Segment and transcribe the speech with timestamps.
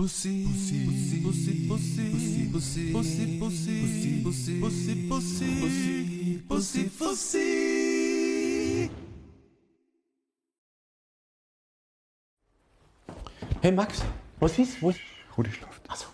[0.00, 2.88] Pussy, Pussy, Pussy, Pussy, Pussy, Pussy,
[3.38, 3.82] Pussy, Pussy,
[5.10, 8.88] Pussy, Pussy, Pussy, Pussy.
[13.60, 14.02] Hey Max,
[14.38, 14.80] was ist?
[14.80, 15.00] Wo ist?
[15.36, 15.82] Rudi schlaft.
[15.90, 16.06] Achso.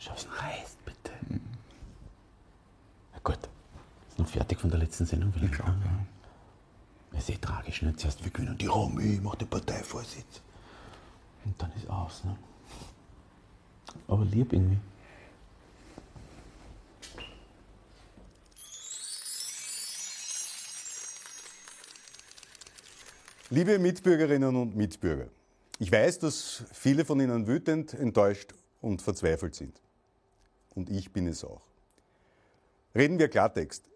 [0.00, 1.12] Schau's reißt, bitte.
[3.12, 3.38] Na gut.
[4.08, 5.54] Ist noch fertig von der letzten Sendung vielleicht?
[5.54, 6.06] glaub, ja.
[7.16, 7.94] Ist eh tragisch, ne?
[7.94, 10.42] Zuerst wir gewinnen die Armee, macht den Parteivorsitz.
[11.44, 12.36] Und dann ist aus, ne?
[14.08, 14.78] Aber lieb irgendwie.
[23.50, 25.26] Liebe Mitbürgerinnen und Mitbürger,
[25.78, 29.78] ich weiß, dass viele von Ihnen wütend, enttäuscht und verzweifelt sind.
[30.74, 31.60] Und ich bin es auch.
[32.94, 33.91] Reden wir Klartext.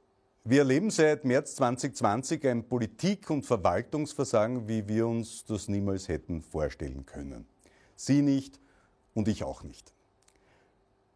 [0.49, 6.41] Wir erleben seit März 2020 ein Politik- und Verwaltungsversagen, wie wir uns das niemals hätten
[6.41, 7.49] vorstellen können.
[7.97, 8.61] Sie nicht
[9.13, 9.93] und ich auch nicht.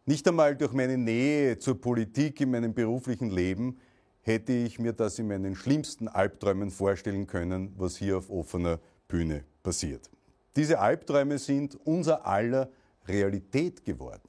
[0.05, 3.79] Nicht einmal durch meine Nähe zur Politik in meinem beruflichen Leben
[4.19, 9.45] hätte ich mir das in meinen schlimmsten Albträumen vorstellen können, was hier auf offener Bühne
[9.63, 10.09] passiert.
[10.57, 12.69] Diese Albträume sind unser aller
[13.07, 14.27] Realität geworden.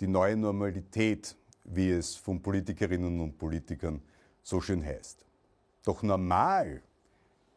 [0.00, 1.36] Die neue Normalität,
[1.70, 4.02] wie es von Politikerinnen und Politikern
[4.42, 5.24] so schön heißt.
[5.84, 6.82] Doch normal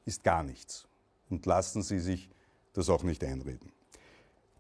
[0.06, 0.88] ist gar nichts.
[1.30, 2.30] Und lassen Sie sich
[2.74, 3.72] das auch nicht einreden.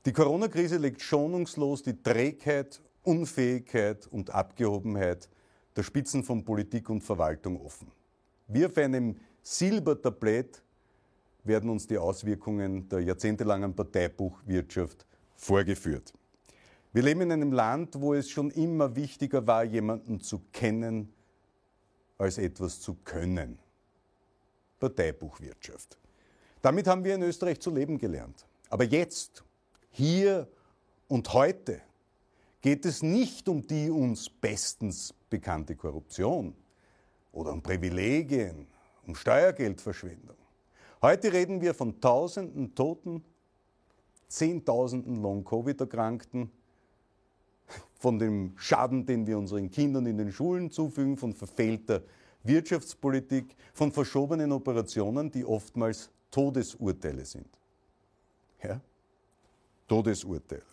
[0.06, 5.30] Die Corona-Krise legt schonungslos die Trägheit, Unfähigkeit und Abgehobenheit
[5.76, 7.92] der Spitzen von Politik und Verwaltung offen.
[8.48, 10.62] Wie auf einem Silbertablett
[11.44, 15.06] werden uns die Auswirkungen der jahrzehntelangen Parteibuchwirtschaft
[15.36, 16.14] vorgeführt.
[16.94, 21.14] Wir leben in einem Land, wo es schon immer wichtiger war, jemanden zu kennen,
[22.17, 23.59] als etwas zu können.
[24.80, 25.97] Parteibuchwirtschaft.
[26.62, 28.45] Damit haben wir in Österreich zu leben gelernt.
[28.69, 29.44] Aber jetzt,
[29.89, 30.47] hier
[31.08, 31.81] und heute
[32.62, 36.53] geht es nicht um die uns bestens bekannte Korruption
[37.31, 38.68] oder um Privilegien,
[39.07, 40.38] um Steuergeldverschwendung.
[41.01, 43.24] Heute reden wir von Tausenden Toten,
[44.28, 46.51] Zehntausenden Long-Covid-Erkrankten,
[48.01, 52.01] von dem Schaden, den wir unseren Kindern in den Schulen zufügen, von verfehlter
[52.44, 57.45] Wirtschaftspolitik, von verschobenen Operationen, die oftmals Todesurteile sind.
[58.63, 58.81] Ja?
[59.88, 60.63] Todesurteile.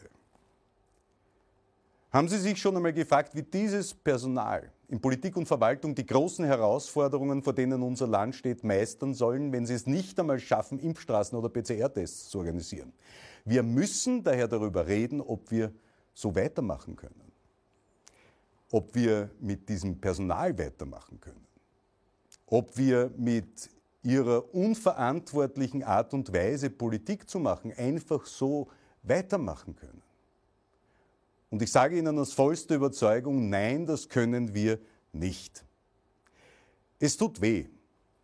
[2.10, 6.46] Haben Sie sich schon einmal gefragt, wie dieses Personal in Politik und Verwaltung die großen
[6.46, 11.38] Herausforderungen, vor denen unser Land steht, meistern sollen, wenn sie es nicht einmal schaffen, Impfstraßen
[11.38, 12.94] oder PCR-Tests zu organisieren?
[13.44, 15.70] Wir müssen daher darüber reden, ob wir
[16.18, 17.30] so weitermachen können.
[18.72, 21.46] Ob wir mit diesem Personal weitermachen können.
[22.46, 23.70] Ob wir mit
[24.02, 28.68] ihrer unverantwortlichen Art und Weise, Politik zu machen, einfach so
[29.04, 30.02] weitermachen können.
[31.50, 34.80] Und ich sage Ihnen aus vollster Überzeugung, nein, das können wir
[35.12, 35.64] nicht.
[36.98, 37.66] Es tut weh,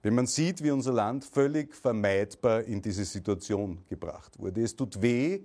[0.03, 4.62] wenn man sieht, wie unser Land völlig vermeidbar in diese Situation gebracht wurde.
[4.62, 5.44] Es tut weh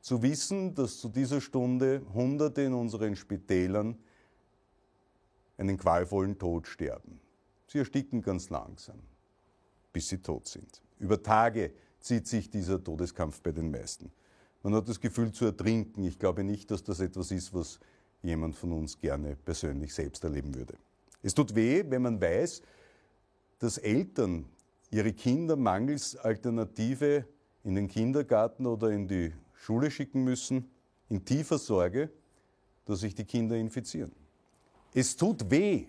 [0.00, 3.98] zu wissen, dass zu dieser Stunde Hunderte in unseren Spitälern
[5.58, 7.20] einen qualvollen Tod sterben.
[7.66, 8.98] Sie ersticken ganz langsam,
[9.92, 10.82] bis sie tot sind.
[10.98, 14.10] Über Tage zieht sich dieser Todeskampf bei den meisten.
[14.62, 16.04] Man hat das Gefühl zu ertrinken.
[16.04, 17.78] Ich glaube nicht, dass das etwas ist, was
[18.22, 20.74] jemand von uns gerne persönlich selbst erleben würde.
[21.22, 22.62] Es tut weh, wenn man weiß,
[23.58, 24.46] dass Eltern
[24.90, 27.26] ihre Kinder mangels Alternative
[27.64, 30.70] in den Kindergarten oder in die Schule schicken müssen,
[31.10, 32.10] in tiefer Sorge,
[32.86, 34.12] dass sich die Kinder infizieren.
[34.94, 35.84] Es tut weh,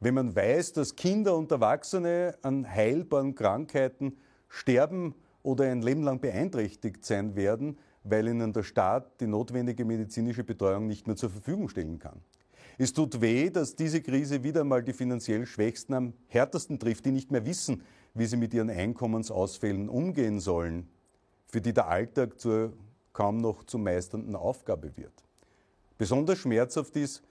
[0.00, 4.16] wenn man weiß, dass Kinder und Erwachsene an heilbaren Krankheiten
[4.48, 10.42] sterben oder ein Leben lang beeinträchtigt sein werden, weil ihnen der Staat die notwendige medizinische
[10.42, 12.22] Betreuung nicht mehr zur Verfügung stellen kann.
[12.78, 17.12] Es tut weh, dass diese Krise wieder einmal die finanziell Schwächsten am härtesten trifft, die
[17.12, 17.82] nicht mehr wissen,
[18.14, 20.88] wie sie mit ihren Einkommensausfällen umgehen sollen,
[21.46, 22.72] für die der Alltag zur
[23.12, 25.12] kaum noch zu meisternden Aufgabe wird.
[25.98, 27.22] Besonders schmerzhaft ist,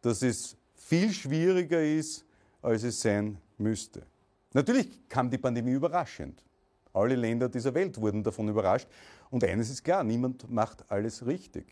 [0.00, 2.24] dass es viel schwieriger ist,
[2.62, 4.02] als es sein müsste.
[4.54, 6.42] Natürlich kam die Pandemie überraschend.
[6.92, 8.88] Alle Länder dieser Welt wurden davon überrascht.
[9.30, 11.66] Und eines ist klar, niemand macht alles richtig.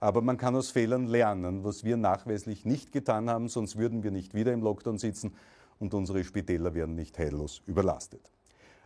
[0.00, 4.10] Aber man kann aus Fehlern lernen, was wir nachweislich nicht getan haben, sonst würden wir
[4.10, 5.34] nicht wieder im Lockdown sitzen
[5.80, 8.30] und unsere Spitäler wären nicht heillos überlastet.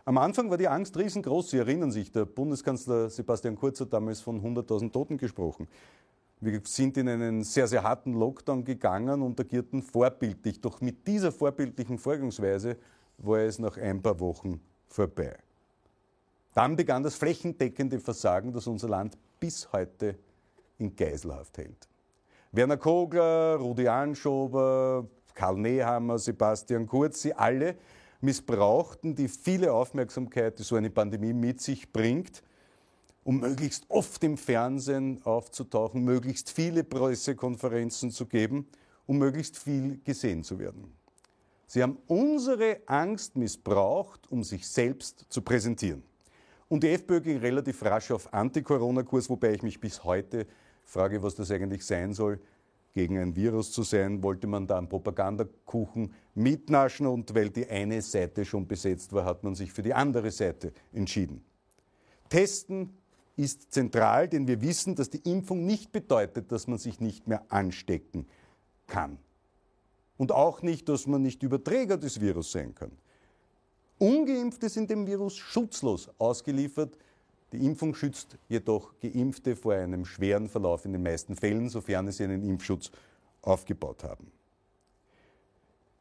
[0.05, 1.51] Am Anfang war die Angst riesengroß.
[1.51, 5.69] Sie erinnern sich, der Bundeskanzler Sebastian Kurz hat damals von 100.000 Toten gesprochen.
[6.41, 10.59] Wir sind in einen sehr, sehr harten Lockdown gegangen und agierten vorbildlich.
[10.59, 12.75] Doch mit dieser vorbildlichen Vorgangsweise
[13.17, 15.37] war es nach ein paar Wochen vorbei.
[16.53, 20.17] Dann begann das flächendeckende Versagen, das unser Land bis heute
[20.79, 21.87] in Geiselhaft hält.
[22.51, 27.75] Werner Kogler, Rudi Anschober, Karl Nehammer, Sebastian Kurz, sie alle
[28.23, 32.41] missbrauchten die viele Aufmerksamkeit, die so eine Pandemie mit sich bringt,
[33.23, 38.67] um möglichst oft im Fernsehen aufzutauchen, möglichst viele Pressekonferenzen zu geben,
[39.05, 40.93] um möglichst viel gesehen zu werden.
[41.67, 46.03] Sie haben unsere Angst missbraucht, um sich selbst zu präsentieren.
[46.69, 50.47] Und die FPÖ ging relativ rasch auf Anti-Corona-Kurs, wobei ich mich bis heute
[50.83, 52.39] frage, was das eigentlich sein soll.
[52.93, 58.01] Gegen ein Virus zu sein, wollte man da einen Propagandakuchen mitnaschen und weil die eine
[58.01, 61.43] Seite schon besetzt war, hat man sich für die andere Seite entschieden.
[62.29, 62.95] Testen
[63.35, 67.43] ist zentral, denn wir wissen, dass die Impfung nicht bedeutet, dass man sich nicht mehr
[67.49, 68.27] anstecken
[68.85, 69.17] kann.
[70.17, 72.91] Und auch nicht, dass man nicht Überträger des Virus sein kann.
[73.97, 76.97] Ungeimpfte sind dem Virus schutzlos ausgeliefert.
[77.53, 82.23] Die Impfung schützt jedoch Geimpfte vor einem schweren Verlauf in den meisten Fällen, sofern sie
[82.23, 82.89] einen Impfschutz
[83.43, 84.31] aufgebaut haben.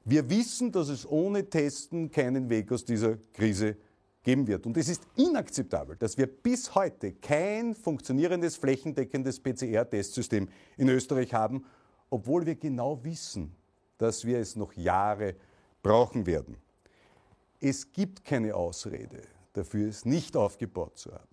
[0.07, 3.77] Wir wissen, dass es ohne Testen keinen Weg aus dieser Krise
[4.23, 4.65] geben wird.
[4.65, 11.67] Und es ist inakzeptabel, dass wir bis heute kein funktionierendes, flächendeckendes PCR-Testsystem in Österreich haben,
[12.09, 13.55] obwohl wir genau wissen,
[13.99, 15.37] dass wir es noch Jahre
[15.83, 16.57] brauchen werden.
[17.61, 19.21] Es gibt keine Ausrede
[19.53, 21.32] dafür, es nicht aufgebaut zu haben.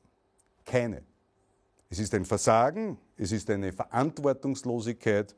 [0.70, 1.02] Keine.
[1.90, 5.36] Es ist ein Versagen, es ist eine Verantwortungslosigkeit,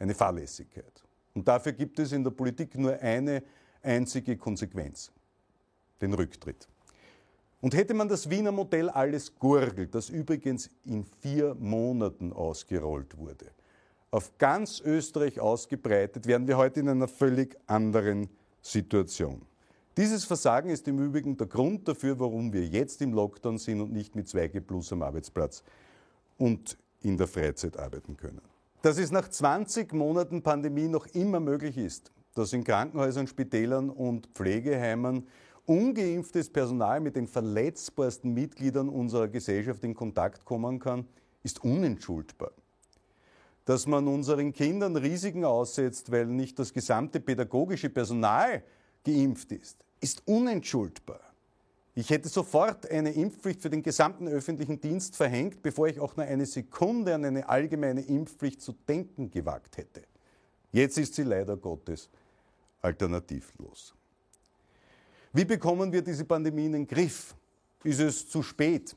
[0.00, 1.04] eine Fahrlässigkeit.
[1.34, 3.44] Und dafür gibt es in der Politik nur eine
[3.80, 5.12] einzige Konsequenz,
[6.00, 6.68] den Rücktritt.
[7.60, 13.52] Und hätte man das Wiener Modell alles gurgelt, das übrigens in vier Monaten ausgerollt wurde,
[14.10, 18.28] auf ganz Österreich ausgebreitet, wären wir heute in einer völlig anderen
[18.60, 19.42] Situation.
[19.98, 23.92] Dieses Versagen ist im Übrigen der Grund dafür, warum wir jetzt im Lockdown sind und
[23.92, 25.62] nicht mit 2G Plus am Arbeitsplatz
[26.38, 28.40] und in der Freizeit arbeiten können.
[28.80, 34.28] Dass es nach 20 Monaten Pandemie noch immer möglich ist, dass in Krankenhäusern, Spitälern und
[34.28, 35.26] Pflegeheimen
[35.66, 41.06] ungeimpftes Personal mit den verletzbarsten Mitgliedern unserer Gesellschaft in Kontakt kommen kann,
[41.42, 42.52] ist unentschuldbar.
[43.66, 48.62] Dass man unseren Kindern Risiken aussetzt, weil nicht das gesamte pädagogische Personal
[49.04, 51.20] geimpft ist, ist unentschuldbar.
[51.94, 56.24] Ich hätte sofort eine Impfpflicht für den gesamten öffentlichen Dienst verhängt, bevor ich auch nur
[56.24, 60.02] eine Sekunde an eine allgemeine Impfpflicht zu denken gewagt hätte.
[60.72, 62.08] Jetzt ist sie leider Gottes
[62.80, 63.94] alternativlos.
[65.34, 67.34] Wie bekommen wir diese Pandemie in den Griff?
[67.84, 68.96] Ist es zu spät?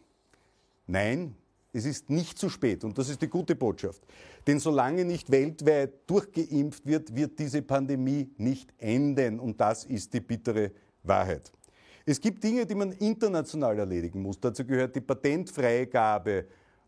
[0.88, 1.36] Nein,
[1.76, 4.02] es ist nicht zu spät und das ist die gute Botschaft.
[4.48, 10.22] Denn solange nicht weltweit durchgeimpft wird, wird diese Pandemie nicht enden und das ist die
[10.22, 10.72] bittere
[11.04, 11.52] Wahrheit.
[12.06, 14.40] Es gibt Dinge, die man international erledigen muss.
[14.40, 16.46] Dazu gehört die Patentfreigabe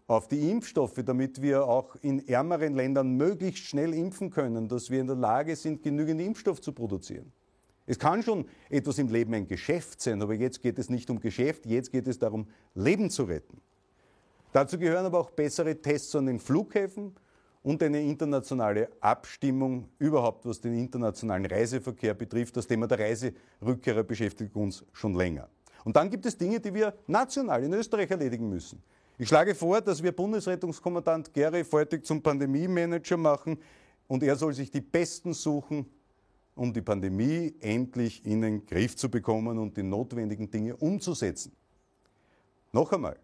[0.07, 5.01] auf die Impfstoffe, damit wir auch in ärmeren Ländern möglichst schnell impfen können, dass wir
[5.01, 7.33] in der Lage sind, genügend Impfstoff zu produzieren.
[7.85, 11.19] Es kann schon etwas im Leben ein Geschäft sein, aber jetzt geht es nicht um
[11.19, 13.59] Geschäft, jetzt geht es darum, Leben zu retten.
[14.57, 17.13] Dazu gehören aber auch bessere Tests an den Flughäfen
[17.62, 22.57] und eine internationale Abstimmung überhaupt, was den internationalen Reiseverkehr betrifft.
[22.57, 25.48] Das Thema der Reiserückkehrer beschäftigt uns schon länger.
[25.83, 28.81] Und dann gibt es Dinge, die wir national in Österreich erledigen müssen.
[29.19, 33.59] Ich schlage vor, dass wir Bundesrettungskommandant Gary Feutig zum Pandemie-Manager machen
[34.07, 35.85] und er soll sich die Besten suchen,
[36.56, 41.56] um die Pandemie endlich in den Griff zu bekommen und die notwendigen Dinge umzusetzen.
[42.71, 43.19] Noch einmal,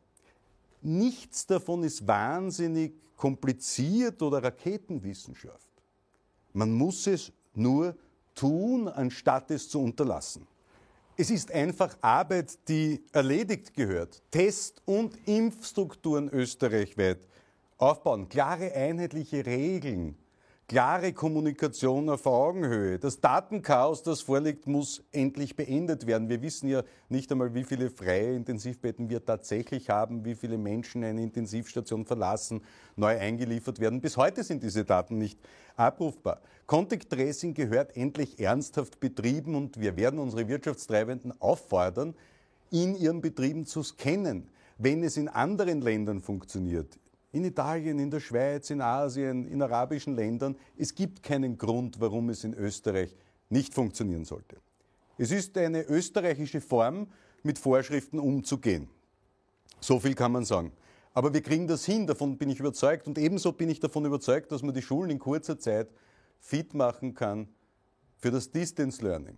[0.83, 5.69] Nichts davon ist wahnsinnig kompliziert oder Raketenwissenschaft.
[6.51, 7.95] Man muss es nur
[8.35, 10.45] tun, anstatt es zu unterlassen.
[11.15, 14.21] Es ist einfach Arbeit, die erledigt gehört.
[14.31, 17.27] Test- und Impfstrukturen österreichweit
[17.77, 20.17] aufbauen, klare einheitliche Regeln,
[20.67, 22.97] klare Kommunikation auf Augenhöhe.
[22.97, 26.29] Das Datenchaos, das vorliegt, muss endlich beendet werden.
[26.29, 31.03] Wir wissen ja nicht einmal, wie viele freie Intensivbetten wir tatsächlich haben, wie viele Menschen
[31.03, 32.61] eine Intensivstation verlassen,
[32.95, 34.01] neu eingeliefert werden.
[34.01, 35.39] Bis heute sind diese Daten nicht
[35.75, 36.41] abrufbar.
[36.65, 42.15] Contact Tracing gehört endlich ernsthaft betrieben und wir werden unsere Wirtschaftstreibenden auffordern,
[42.71, 44.49] in ihren Betrieben zu scannen.
[44.77, 46.97] Wenn es in anderen Ländern funktioniert,
[47.33, 50.55] in Italien, in der Schweiz, in Asien, in arabischen Ländern.
[50.77, 53.15] Es gibt keinen Grund, warum es in Österreich
[53.49, 54.57] nicht funktionieren sollte.
[55.17, 57.07] Es ist eine österreichische Form,
[57.41, 58.87] mit Vorschriften umzugehen.
[59.81, 60.71] So viel kann man sagen.
[61.13, 63.07] Aber wir kriegen das hin, davon bin ich überzeugt.
[63.07, 65.89] Und ebenso bin ich davon überzeugt, dass man die Schulen in kurzer Zeit
[66.39, 67.47] fit machen kann
[68.17, 69.37] für das Distance Learning.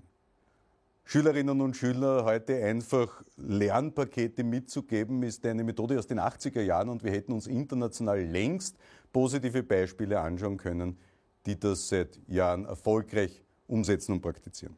[1.07, 7.03] Schülerinnen und Schülern heute einfach Lernpakete mitzugeben, ist eine Methode aus den 80er Jahren und
[7.03, 8.75] wir hätten uns international längst
[9.13, 10.97] positive Beispiele anschauen können,
[11.45, 14.75] die das seit Jahren erfolgreich umsetzen und praktizieren.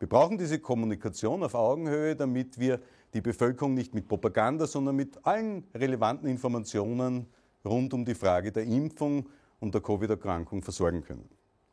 [0.00, 2.80] Wir brauchen diese Kommunikation auf Augenhöhe, damit wir
[3.14, 7.26] die Bevölkerung nicht mit Propaganda, sondern mit allen relevanten Informationen
[7.64, 9.28] rund um die Frage der Impfung
[9.60, 11.28] und der Covid-Erkrankung versorgen können.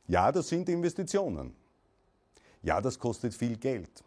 [0.08, 1.56] Ja, das sind Investitionen.
[2.63, 4.03] Ja, das kostet viel Geld.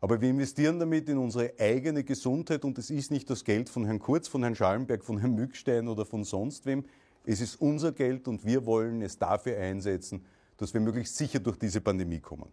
[0.00, 3.86] Aber wir investieren damit in unsere eigene Gesundheit und es ist nicht das Geld von
[3.86, 6.84] Herrn Kurz, von Herrn Schallenberg, von Herrn Mückstein oder von sonst wem.
[7.24, 10.26] Es ist unser Geld und wir wollen es dafür einsetzen,
[10.58, 12.52] dass wir möglichst sicher durch diese Pandemie kommen.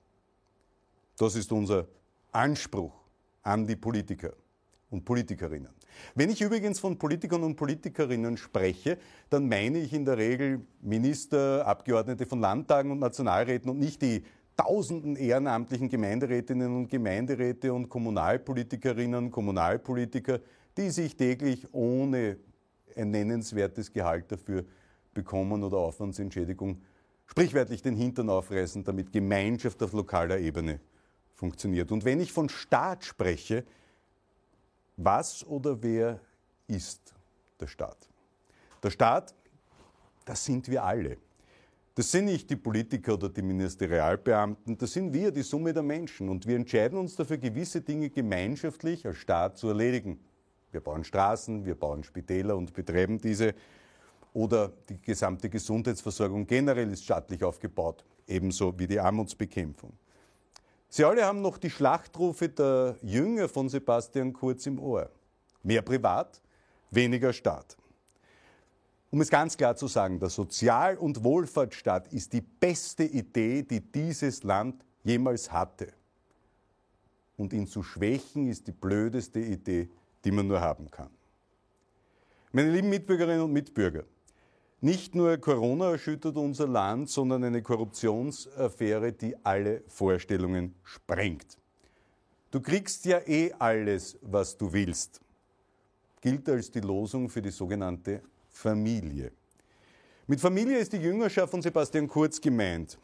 [1.17, 1.87] Das ist unser
[2.31, 2.93] Anspruch
[3.43, 4.33] an die Politiker
[4.89, 5.71] und Politikerinnen.
[6.15, 8.97] Wenn ich übrigens von Politikern und Politikerinnen spreche,
[9.29, 14.23] dann meine ich in der Regel Minister, Abgeordnete von Landtagen und Nationalräten und nicht die
[14.61, 20.39] tausenden ehrenamtlichen Gemeinderätinnen und Gemeinderäte und Kommunalpolitikerinnen, Kommunalpolitiker,
[20.77, 22.37] die sich täglich ohne
[22.95, 24.63] ein nennenswertes Gehalt dafür
[25.13, 26.81] bekommen oder Aufwandsentschädigung
[27.25, 30.79] sprichwörtlich den Hintern aufreißen, damit Gemeinschaft auf lokaler Ebene
[31.33, 31.91] funktioniert.
[31.91, 33.63] Und wenn ich von Staat spreche,
[34.97, 36.19] was oder wer
[36.67, 37.15] ist
[37.59, 38.09] der Staat?
[38.83, 39.33] Der Staat,
[40.25, 41.17] das sind wir alle.
[42.01, 46.29] Das sind nicht die Politiker oder die Ministerialbeamten, das sind wir, die Summe der Menschen.
[46.29, 50.19] Und wir entscheiden uns dafür, gewisse Dinge gemeinschaftlich als Staat zu erledigen.
[50.71, 53.53] Wir bauen Straßen, wir bauen Spitäler und betreiben diese.
[54.33, 59.93] Oder die gesamte Gesundheitsversorgung generell ist staatlich aufgebaut, ebenso wie die Armutsbekämpfung.
[60.89, 65.07] Sie alle haben noch die Schlachtrufe der Jünger von Sebastian Kurz im Ohr.
[65.61, 66.41] Mehr privat,
[66.89, 67.77] weniger Staat.
[69.11, 73.81] Um es ganz klar zu sagen, der Sozial- und Wohlfahrtsstaat ist die beste Idee, die
[73.81, 75.91] dieses Land jemals hatte.
[77.35, 79.89] Und ihn zu schwächen ist die blödeste Idee,
[80.23, 81.09] die man nur haben kann.
[82.53, 84.05] Meine lieben Mitbürgerinnen und Mitbürger,
[84.79, 91.57] nicht nur Corona erschüttert unser Land, sondern eine Korruptionsaffäre, die alle Vorstellungen sprengt.
[92.49, 95.19] Du kriegst ja eh alles, was du willst.
[96.21, 99.31] Gilt als die Losung für die sogenannte Familie.
[100.27, 102.99] Mit Familie ist die Jüngerschaft von Sebastian Kurz gemeint.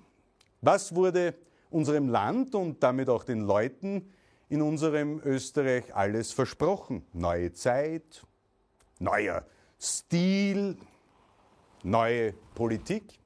[0.62, 1.34] Was wurde
[1.70, 4.14] unserem Land und damit auch den Leuten
[4.50, 7.06] in unserem Österreich alles versprochen?
[7.14, 8.26] Neue Zeit,
[9.00, 9.46] neuer
[9.80, 10.78] Stil,
[11.84, 13.20] neue Politik.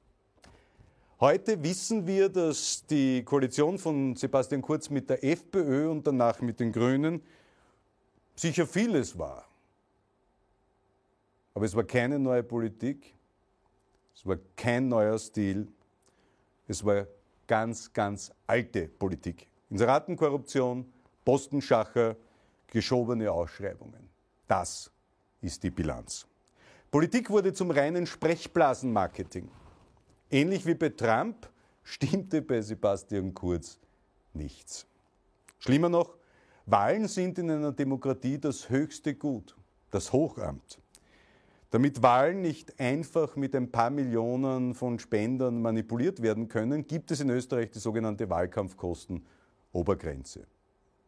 [1.20, 6.58] Heute wissen wir, dass die Koalition von Sebastian Kurz mit der FPÖ und danach mit
[6.58, 7.22] den Grünen
[8.34, 9.46] sicher vieles war.
[11.54, 13.14] Aber es war keine neue Politik,
[14.14, 15.68] es war kein neuer Stil,
[16.66, 17.06] es war
[17.46, 19.46] ganz, ganz alte Politik.
[19.70, 20.90] Inseratenkorruption,
[21.24, 22.16] Postenschacher,
[22.66, 24.08] geschobene Ausschreibungen.
[24.48, 24.90] Das
[25.40, 26.26] ist die Bilanz.
[26.90, 29.50] Politik wurde zum reinen Sprechblasenmarketing.
[30.30, 31.48] Ähnlich wie bei Trump
[31.82, 33.78] stimmte bei Sebastian Kurz
[34.34, 34.86] nichts.
[35.58, 36.16] Schlimmer noch,
[36.66, 39.56] Wahlen sind in einer Demokratie das höchste Gut,
[39.90, 40.78] das Hochamt.
[41.72, 47.20] Damit Wahlen nicht einfach mit ein paar Millionen von Spendern manipuliert werden können, gibt es
[47.20, 50.46] in Österreich die sogenannte Wahlkampfkosten-Obergrenze.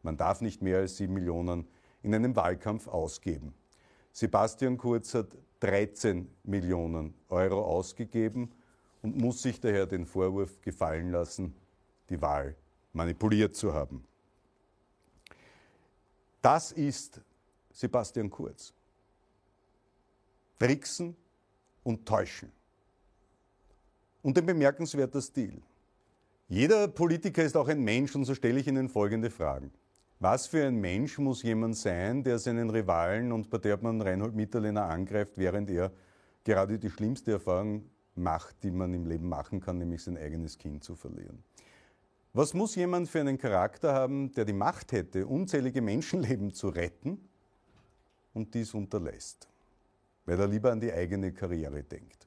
[0.02, 1.68] Man darf nicht mehr als sieben Millionen
[2.02, 3.52] in einem Wahlkampf ausgeben.
[4.10, 8.50] Sebastian Kurz hat 13 Millionen Euro ausgegeben
[9.02, 11.54] und muss sich daher den Vorwurf gefallen lassen,
[12.08, 12.56] die Wahl
[12.94, 14.02] manipuliert zu haben.
[16.40, 17.20] Das ist
[17.70, 18.72] Sebastian Kurz
[20.58, 21.16] tricksen
[21.82, 22.50] und täuschen.
[24.22, 25.60] Und ein bemerkenswerter Stil.
[26.48, 29.72] Jeder Politiker ist auch ein Mensch und so stelle ich Ihnen folgende Fragen.
[30.20, 35.32] Was für ein Mensch muss jemand sein, der seinen Rivalen und Parteiobmann Reinhold Mitterlehner angreift,
[35.36, 35.92] während er
[36.44, 40.84] gerade die schlimmste Erfahrung macht, die man im Leben machen kann, nämlich sein eigenes Kind
[40.84, 41.42] zu verlieren?
[42.32, 47.28] Was muss jemand für einen Charakter haben, der die Macht hätte, unzählige Menschenleben zu retten
[48.32, 49.48] und dies unterlässt?
[50.26, 52.26] Weil er lieber an die eigene Karriere denkt.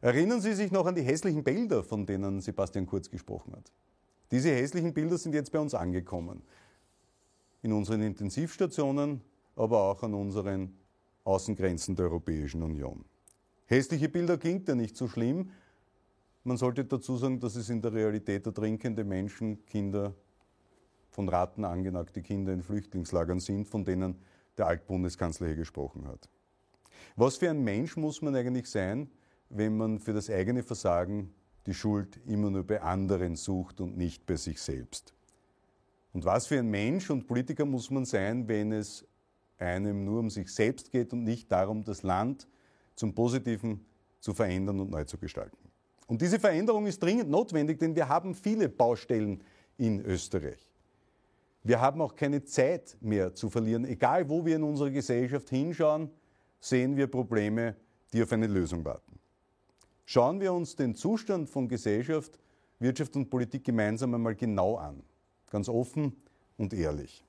[0.00, 3.72] Erinnern Sie sich noch an die hässlichen Bilder, von denen Sebastian Kurz gesprochen hat?
[4.30, 6.42] Diese hässlichen Bilder sind jetzt bei uns angekommen.
[7.62, 9.22] In unseren Intensivstationen,
[9.56, 10.76] aber auch an unseren
[11.24, 13.04] Außengrenzen der Europäischen Union.
[13.66, 15.50] Hässliche Bilder klingt ja nicht so schlimm.
[16.42, 20.14] Man sollte dazu sagen, dass es in der Realität ertrinkende Menschen, Kinder,
[21.08, 24.16] von Ratten angenagte Kinder in Flüchtlingslagern sind, von denen
[24.58, 26.28] der Altbundeskanzler hier gesprochen hat.
[27.16, 29.10] Was für ein Mensch muss man eigentlich sein,
[29.48, 31.32] wenn man für das eigene Versagen
[31.66, 35.14] die Schuld immer nur bei anderen sucht und nicht bei sich selbst.
[36.12, 39.06] Und was für ein Mensch und Politiker muss man sein, wenn es
[39.58, 42.48] einem nur um sich selbst geht und nicht darum, das Land
[42.94, 43.84] zum Positiven
[44.20, 45.56] zu verändern und neu zu gestalten.
[46.06, 49.42] Und diese Veränderung ist dringend notwendig, denn wir haben viele Baustellen
[49.78, 50.70] in Österreich.
[51.62, 53.86] Wir haben auch keine Zeit mehr zu verlieren.
[53.86, 56.10] Egal, wo wir in unserer Gesellschaft hinschauen,
[56.64, 57.76] sehen wir Probleme,
[58.12, 59.18] die auf eine Lösung warten.
[60.06, 62.38] Schauen wir uns den Zustand von Gesellschaft,
[62.78, 65.02] Wirtschaft und Politik gemeinsam einmal genau an.
[65.50, 66.16] Ganz offen
[66.56, 67.24] und ehrlich.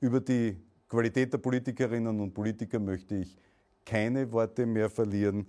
[0.00, 0.56] Über die
[0.88, 3.36] Qualität der Politikerinnen und Politiker möchte ich
[3.84, 5.46] keine Worte mehr verlieren.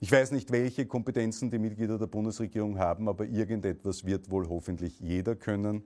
[0.00, 4.98] Ich weiß nicht, welche Kompetenzen die Mitglieder der Bundesregierung haben, aber irgendetwas wird wohl hoffentlich
[4.98, 5.84] jeder können.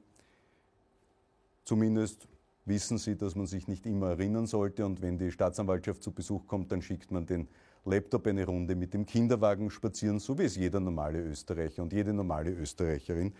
[1.64, 2.26] Zumindest
[2.70, 6.46] wissen sie, dass man sich nicht immer erinnern sollte und wenn die Staatsanwaltschaft zu Besuch
[6.46, 7.48] kommt, dann schickt man den
[7.84, 12.14] Laptop eine Runde mit dem Kinderwagen spazieren, so wie es jeder normale Österreicher und jede
[12.14, 13.34] normale Österreicherin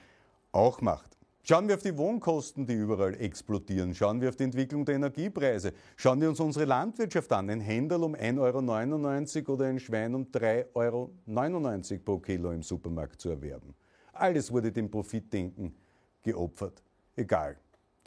[0.52, 1.16] auch macht.
[1.42, 3.94] Schauen wir auf die Wohnkosten, die überall explodieren.
[3.94, 5.72] Schauen wir auf die Entwicklung der Energiepreise.
[5.96, 7.48] Schauen wir uns unsere Landwirtschaft an.
[7.48, 13.20] Ein Händel um 1,99 Euro oder ein Schwein um 3,99 Euro pro Kilo im Supermarkt
[13.20, 13.74] zu erwerben.
[14.12, 15.74] Alles wurde dem Profitdenken
[16.22, 16.82] geopfert.
[17.16, 17.56] Egal.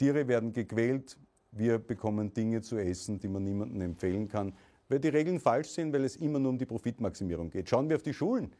[0.04, 1.16] Tiere werden gequält.
[1.50, 4.52] Wir bekommen Dinge zu essen, die man niemandem empfehlen kann,
[4.90, 7.70] weil die Regeln falsch sind, weil es immer nur um die Profitmaximierung geht.
[7.70, 8.52] Schauen wir auf die Schulen.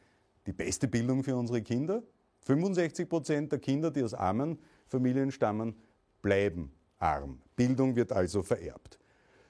[0.46, 2.02] Die beste Bildung für unsere Kinder,
[2.46, 5.74] 65 Prozent der Kinder, die aus armen Familien stammen,
[6.22, 7.42] bleiben arm.
[7.56, 8.98] Bildung wird also vererbt.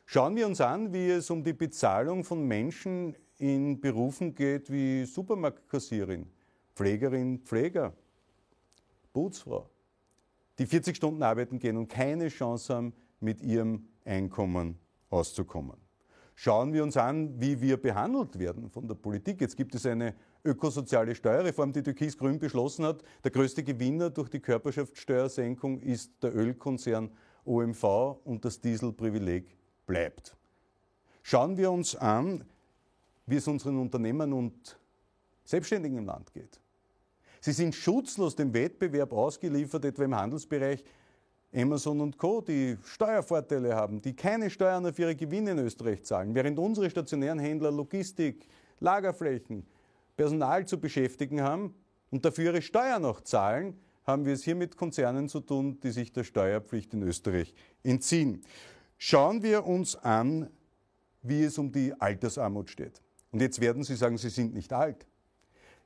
[0.05, 5.05] Schauen wir uns an, wie es um die Bezahlung von Menschen in Berufen geht wie
[5.05, 6.27] Supermarktkassierin,
[6.75, 7.93] Pflegerin, Pfleger,
[9.13, 9.71] Bootsfrau,
[10.59, 14.79] die 40 Stunden arbeiten gehen und keine Chance haben, mit ihrem Einkommen
[15.11, 15.77] auszukommen.
[16.37, 19.41] Schauen wir uns an, wie wir behandelt werden von der Politik.
[19.41, 23.03] Jetzt gibt es eine ökosoziale Steuerreform, die Türkis-Grün beschlossen hat.
[23.23, 27.11] Der größte Gewinner durch die Körperschaftssteuersenkung ist der Ölkonzern
[27.45, 27.85] OMV
[28.25, 29.57] und das Dieselprivileg
[29.87, 30.37] bleibt.
[31.23, 32.45] Schauen wir uns an,
[33.27, 34.79] wie es unseren Unternehmen und
[35.45, 36.61] Selbstständigen im Land geht.
[37.45, 40.83] Sie sind schutzlos dem Wettbewerb ausgeliefert, etwa im Handelsbereich.
[41.55, 46.35] Amazon und Co., die Steuervorteile haben, die keine Steuern auf ihre Gewinne in Österreich zahlen,
[46.35, 48.49] während unsere stationären Händler Logistik,
[48.81, 49.67] Lagerflächen,
[50.17, 51.75] Personal zu beschäftigen haben
[52.11, 55.91] und dafür ihre Steuern noch zahlen, haben wir es hier mit Konzernen zu tun, die
[55.91, 58.41] sich der Steuerpflicht in Österreich entziehen.
[58.97, 60.49] Schauen wir uns an,
[61.21, 63.03] wie es um die Altersarmut steht.
[63.33, 65.07] Und jetzt werden Sie sagen, Sie sind nicht alt.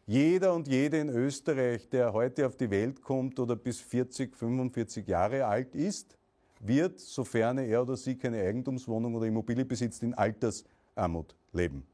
[0.09, 5.07] Jeder und jede in Österreich, der heute auf die Welt kommt oder bis 40, 45
[5.07, 6.17] Jahre alt ist,
[6.61, 11.87] wird, sofern er oder sie keine Eigentumswohnung oder Immobilie besitzt, in Altersarmut leben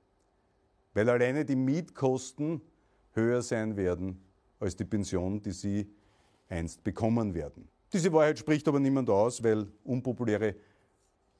[0.94, 2.62] weil alleine die Mietkosten
[3.12, 4.20] höher sein werden
[4.60, 5.90] als die Pension, die sie
[6.48, 7.68] einst bekommen werden.
[7.92, 10.54] Diese Wahrheit spricht aber niemand aus, weil unpopuläre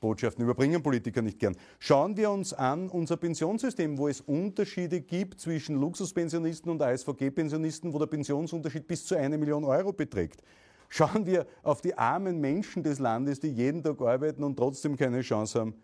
[0.00, 1.57] Botschaften überbringen Politiker nicht gern.
[1.78, 7.98] Schauen wir uns an unser Pensionssystem, wo es Unterschiede gibt zwischen Luxuspensionisten und ASVG-Pensionisten, wo
[7.98, 10.42] der Pensionsunterschied bis zu eine Million Euro beträgt.
[10.88, 15.22] Schauen wir auf die armen Menschen des Landes, die jeden Tag arbeiten und trotzdem keine
[15.22, 15.74] Chance haben,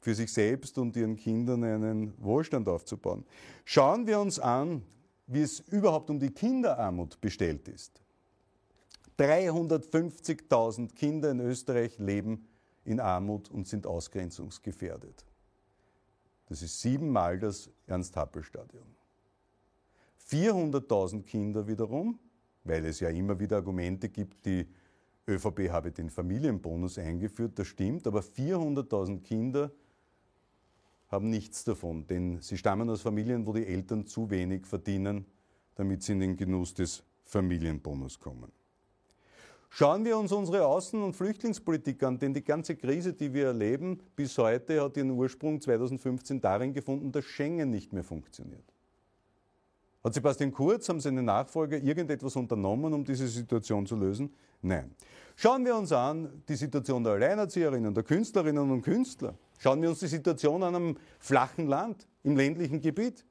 [0.00, 3.24] für sich selbst und ihren Kindern einen Wohlstand aufzubauen.
[3.64, 4.82] Schauen wir uns an,
[5.26, 8.02] wie es überhaupt um die Kinderarmut bestellt ist.
[9.18, 12.46] 350.000 Kinder in Österreich leben
[12.84, 15.24] in Armut und sind ausgrenzungsgefährdet.
[16.46, 18.84] Das ist siebenmal das Ernst-Happel-Stadion.
[20.28, 22.18] 400.000 Kinder wiederum,
[22.64, 24.66] weil es ja immer wieder Argumente gibt, die
[25.26, 29.70] ÖVP habe den Familienbonus eingeführt, das stimmt, aber 400.000 Kinder
[31.08, 35.26] haben nichts davon, denn sie stammen aus Familien, wo die Eltern zu wenig verdienen,
[35.74, 38.50] damit sie in den Genuss des Familienbonus kommen.
[39.76, 43.98] Schauen wir uns unsere Außen- und Flüchtlingspolitik an, denn die ganze Krise, die wir erleben,
[44.14, 48.62] bis heute hat ihren Ursprung 2015 darin gefunden, dass Schengen nicht mehr funktioniert.
[50.04, 54.32] Hat Sebastian Kurz, haben seine Nachfolger irgendetwas unternommen, um diese Situation zu lösen?
[54.62, 54.94] Nein.
[55.34, 59.34] Schauen wir uns an die Situation der Alleinerzieherinnen, der Künstlerinnen und Künstler.
[59.58, 63.24] Schauen wir uns die Situation an einem flachen Land, im ländlichen Gebiet.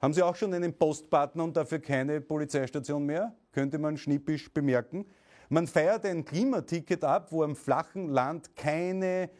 [0.00, 3.34] Haben Sie auch schon einen Postpartner und dafür keine Polizeistation mehr?
[3.52, 5.06] Könnte man schnippisch bemerken.
[5.48, 9.30] Man feiert ein Klimaticket ab, wo am flachen Land keine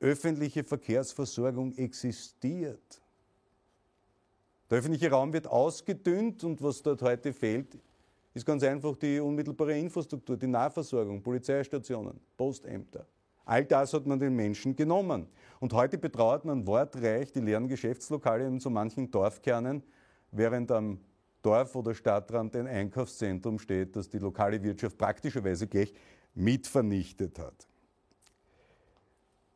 [0.00, 3.00] öffentliche Verkehrsversorgung existiert.
[4.70, 7.78] Der öffentliche Raum wird ausgedünnt und was dort heute fehlt,
[8.34, 13.06] ist ganz einfach die unmittelbare Infrastruktur, die Nahversorgung, Polizeistationen, Postämter.
[13.44, 15.28] All das hat man den Menschen genommen.
[15.60, 19.82] Und heute betrauert man wortreich die leeren Geschäftslokale in so manchen Dorfkernen,
[20.32, 20.98] während am
[21.46, 25.94] Dorf- oder Stadtrand ein Einkaufszentrum steht, das die lokale Wirtschaft praktischerweise gleich
[26.34, 27.68] mitvernichtet hat.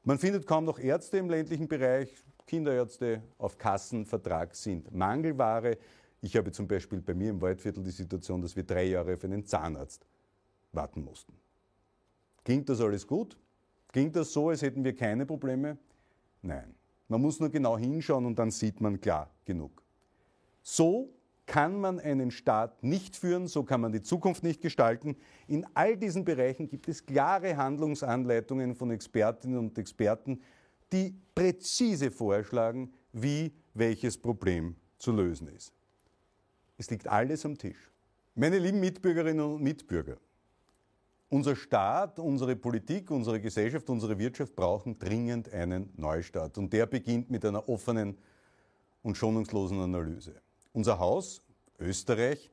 [0.04, 2.08] Man findet kaum noch Ärzte im ländlichen Bereich.
[2.46, 5.76] Kinderärzte auf Kassenvertrag sind Mangelware.
[6.20, 9.24] Ich habe zum Beispiel bei mir im Waldviertel die Situation, dass wir drei Jahre auf
[9.24, 10.06] einen Zahnarzt
[10.70, 11.34] warten mussten.
[12.44, 13.36] Klingt das alles gut?
[13.88, 15.76] Klingt das so, als hätten wir keine Probleme?
[16.40, 16.72] Nein.
[17.08, 19.82] Man muss nur genau hinschauen und dann sieht man klar genug.
[20.62, 21.12] So
[21.50, 25.16] kann man einen Staat nicht führen, so kann man die Zukunft nicht gestalten.
[25.48, 30.40] In all diesen Bereichen gibt es klare Handlungsanleitungen von Expertinnen und Experten,
[30.92, 35.72] die präzise vorschlagen, wie welches Problem zu lösen ist.
[36.78, 37.90] Es liegt alles am Tisch.
[38.36, 40.18] Meine lieben Mitbürgerinnen und Mitbürger,
[41.30, 46.58] unser Staat, unsere Politik, unsere Gesellschaft, unsere Wirtschaft brauchen dringend einen Neustart.
[46.58, 48.16] Und der beginnt mit einer offenen
[49.02, 50.40] und schonungslosen Analyse.
[50.72, 51.42] Unser Haus,
[51.78, 52.50] Österreich,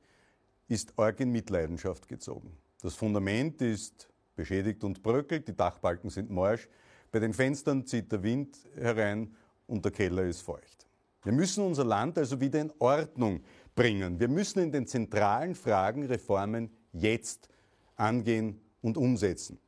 [0.66, 2.56] ist arg in Mitleidenschaft gezogen.
[2.82, 6.68] Das Fundament ist beschädigt und bröckelt, die Dachbalken sind morsch,
[7.10, 9.34] bei den Fenstern zieht der Wind herein
[9.66, 10.86] und der Keller ist feucht.
[11.22, 13.40] Wir müssen unser Land also wieder in Ordnung
[13.74, 14.18] bringen.
[14.20, 17.48] Wir müssen in den zentralen Fragen Reformen jetzt
[17.96, 19.58] angehen und umsetzen.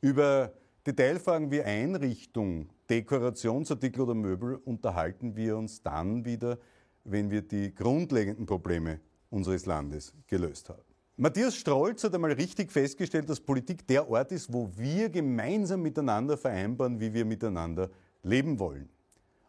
[0.00, 0.52] Über
[0.86, 6.58] Detailfragen wie Einrichtung, Dekorationsartikel oder Möbel unterhalten wir uns dann wieder,
[7.04, 10.82] wenn wir die grundlegenden Probleme unseres Landes gelöst haben.
[11.16, 16.38] Matthias Strolz hat einmal richtig festgestellt, dass Politik der Ort ist, wo wir gemeinsam miteinander
[16.38, 17.90] vereinbaren, wie wir miteinander
[18.22, 18.88] leben wollen.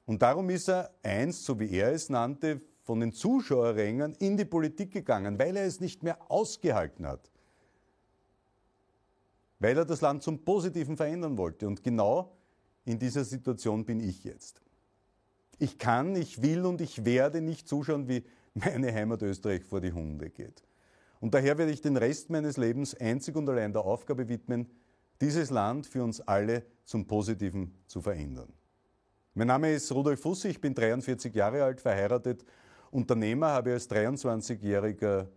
[0.05, 4.45] Und darum ist er einst, so wie er es nannte, von den Zuschauerrängen in die
[4.45, 7.31] Politik gegangen, weil er es nicht mehr ausgehalten hat.
[9.59, 11.67] Weil er das Land zum Positiven verändern wollte.
[11.67, 12.33] Und genau
[12.83, 14.61] in dieser Situation bin ich jetzt.
[15.61, 18.23] Ich kann, ich will und ich werde nicht zuschauen, wie
[18.55, 20.63] meine Heimat Österreich vor die Hunde geht.
[21.19, 24.65] Und daher werde ich den Rest meines Lebens einzig und allein der Aufgabe widmen,
[25.21, 28.51] dieses Land für uns alle zum Positiven zu verändern.
[29.35, 32.43] Mein Name ist Rudolf Fussi, ich bin 43 Jahre alt, verheiratet,
[32.89, 35.27] Unternehmer, habe als 23-Jähriger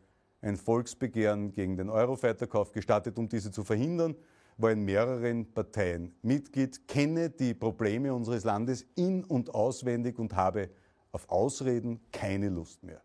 [0.41, 4.17] ein Volksbegehren gegen den Eurofighter-Kauf gestartet, um diese zu verhindern
[4.57, 10.71] war in mehreren Parteien Mitglied, kenne die Probleme unseres Landes in und auswendig und habe
[11.13, 13.03] auf Ausreden keine Lust mehr.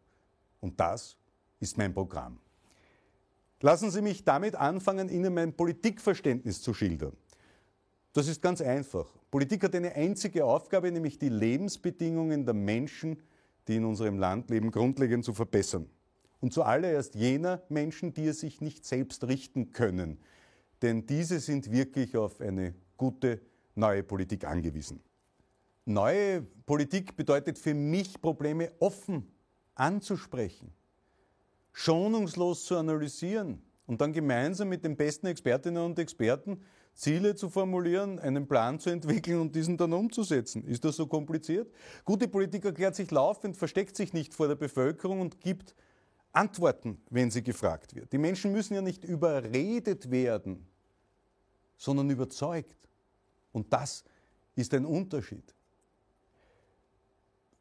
[0.60, 1.18] Und das
[1.60, 2.40] ist mein Programm.
[3.62, 7.14] Lassen Sie mich damit anfangen, Ihnen mein Politikverständnis zu schildern.
[8.14, 9.08] Das ist ganz einfach.
[9.30, 13.22] Politik hat eine einzige Aufgabe, nämlich die Lebensbedingungen der Menschen,
[13.68, 15.88] die in unserem Land leben, grundlegend zu verbessern.
[16.40, 20.20] Und zuallererst jener Menschen, die es sich nicht selbst richten können,
[20.82, 23.42] denn diese sind wirklich auf eine gute
[23.76, 25.02] neue Politik angewiesen.
[25.86, 29.28] Neue Politik bedeutet für mich, Probleme offen
[29.76, 30.72] anzusprechen,
[31.72, 36.62] schonungslos zu analysieren und dann gemeinsam mit den besten Expertinnen und Experten
[36.94, 40.66] Ziele zu formulieren, einen Plan zu entwickeln und diesen dann umzusetzen.
[40.66, 41.72] Ist das so kompliziert?
[42.04, 45.76] Gute Politik erklärt sich laufend, versteckt sich nicht vor der Bevölkerung und gibt
[46.32, 48.12] antworten, wenn sie gefragt wird.
[48.12, 50.68] Die Menschen müssen ja nicht überredet werden,
[51.78, 52.76] sondern überzeugt.
[53.52, 54.04] Und das
[54.56, 55.56] ist ein Unterschied.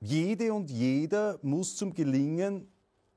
[0.01, 2.69] Jede und jeder muss zum Gelingen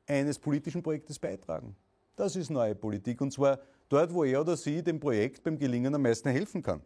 [0.07, 1.75] eines politischen Projektes beitragen.
[2.15, 3.21] Das ist neue Politik.
[3.21, 3.59] Und zwar
[3.89, 6.81] dort, wo er oder sie dem Projekt beim Gelingen am meisten helfen kann.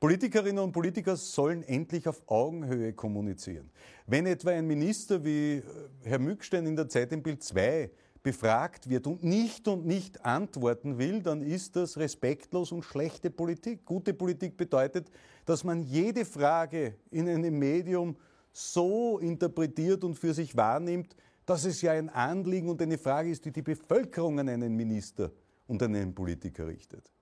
[0.00, 3.70] Politikerinnen und Politiker sollen endlich auf Augenhöhe kommunizieren.
[4.06, 5.62] Wenn etwa ein Minister wie äh,
[6.02, 7.90] Herr Mückstein in der Zeit im Bild 2
[8.22, 13.84] befragt wird und nicht und nicht antworten will, dann ist das respektlos und schlechte Politik.
[13.84, 15.10] Gute Politik bedeutet,
[15.44, 18.16] dass man jede Frage in einem Medium
[18.50, 23.44] so interpretiert und für sich wahrnimmt, dass es ja ein Anliegen und eine Frage ist,
[23.44, 25.30] die die Bevölkerung an einen Minister
[25.66, 27.13] und an einen Politiker richtet.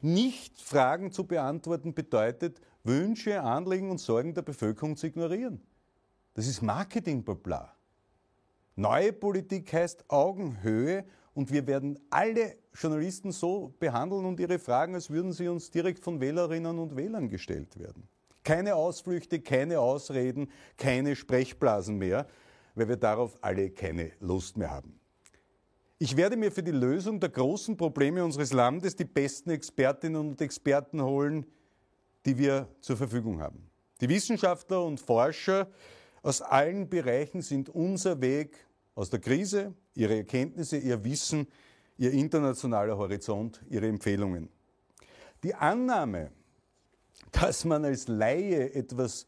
[0.00, 5.60] Nicht Fragen zu beantworten bedeutet, Wünsche, Anliegen und Sorgen der Bevölkerung zu ignorieren.
[6.34, 7.74] Das ist Marketing-Blabla.
[8.76, 15.10] Neue Politik heißt Augenhöhe und wir werden alle Journalisten so behandeln und ihre Fragen, als
[15.10, 18.08] würden sie uns direkt von Wählerinnen und Wählern gestellt werden.
[18.42, 22.26] Keine Ausflüchte, keine Ausreden, keine Sprechblasen mehr,
[22.74, 24.99] weil wir darauf alle keine Lust mehr haben.
[26.02, 30.40] Ich werde mir für die Lösung der großen Probleme unseres Landes die besten Expertinnen und
[30.40, 31.44] Experten holen,
[32.24, 33.68] die wir zur Verfügung haben.
[34.00, 35.68] Die Wissenschaftler und Forscher
[36.22, 38.56] aus allen Bereichen sind unser Weg
[38.94, 41.46] aus der Krise, ihre Erkenntnisse, ihr Wissen,
[41.98, 44.48] ihr internationaler Horizont, ihre Empfehlungen.
[45.42, 46.30] Die Annahme,
[47.30, 49.26] dass man als Laie etwas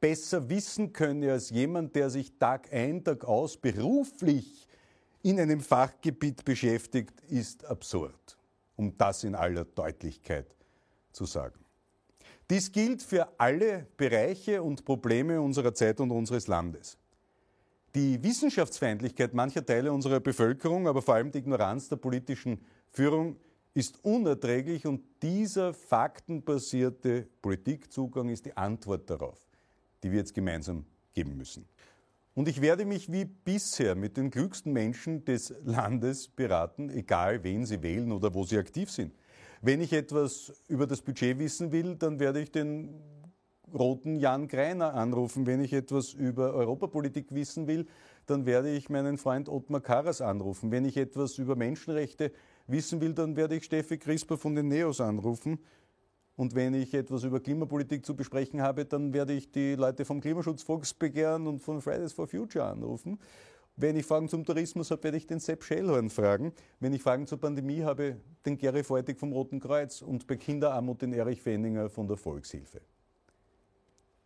[0.00, 4.68] besser wissen könne als jemand, der sich Tag ein, Tag aus beruflich
[5.22, 8.36] in einem Fachgebiet beschäftigt, ist absurd,
[8.76, 10.46] um das in aller Deutlichkeit
[11.12, 11.60] zu sagen.
[12.50, 16.98] Dies gilt für alle Bereiche und Probleme unserer Zeit und unseres Landes.
[17.94, 23.36] Die Wissenschaftsfeindlichkeit mancher Teile unserer Bevölkerung, aber vor allem die Ignoranz der politischen Führung
[23.74, 29.38] ist unerträglich und dieser faktenbasierte Politikzugang ist die Antwort darauf,
[30.02, 31.66] die wir jetzt gemeinsam geben müssen.
[32.34, 37.66] Und ich werde mich wie bisher mit den klügsten Menschen des Landes beraten, egal wen
[37.66, 39.12] sie wählen oder wo sie aktiv sind.
[39.60, 43.00] Wenn ich etwas über das Budget wissen will, dann werde ich den
[43.72, 45.46] roten Jan Greiner anrufen.
[45.46, 47.86] Wenn ich etwas über Europapolitik wissen will,
[48.26, 50.70] dann werde ich meinen Freund Ottmar Karas anrufen.
[50.70, 52.32] Wenn ich etwas über Menschenrechte
[52.66, 55.58] wissen will, dann werde ich Steffi Crisper von den Neos anrufen.
[56.36, 60.20] Und wenn ich etwas über Klimapolitik zu besprechen habe, dann werde ich die Leute vom
[60.20, 63.18] Klimaschutz Volksbegehren und von Fridays for Future anrufen.
[63.76, 66.52] Wenn ich Fragen zum Tourismus habe, werde ich den Sepp Schellhorn fragen.
[66.80, 71.02] Wenn ich Fragen zur Pandemie habe, den Gary Feutig vom Roten Kreuz und bei Kinderarmut
[71.02, 72.80] den Erich Fenninger von der Volkshilfe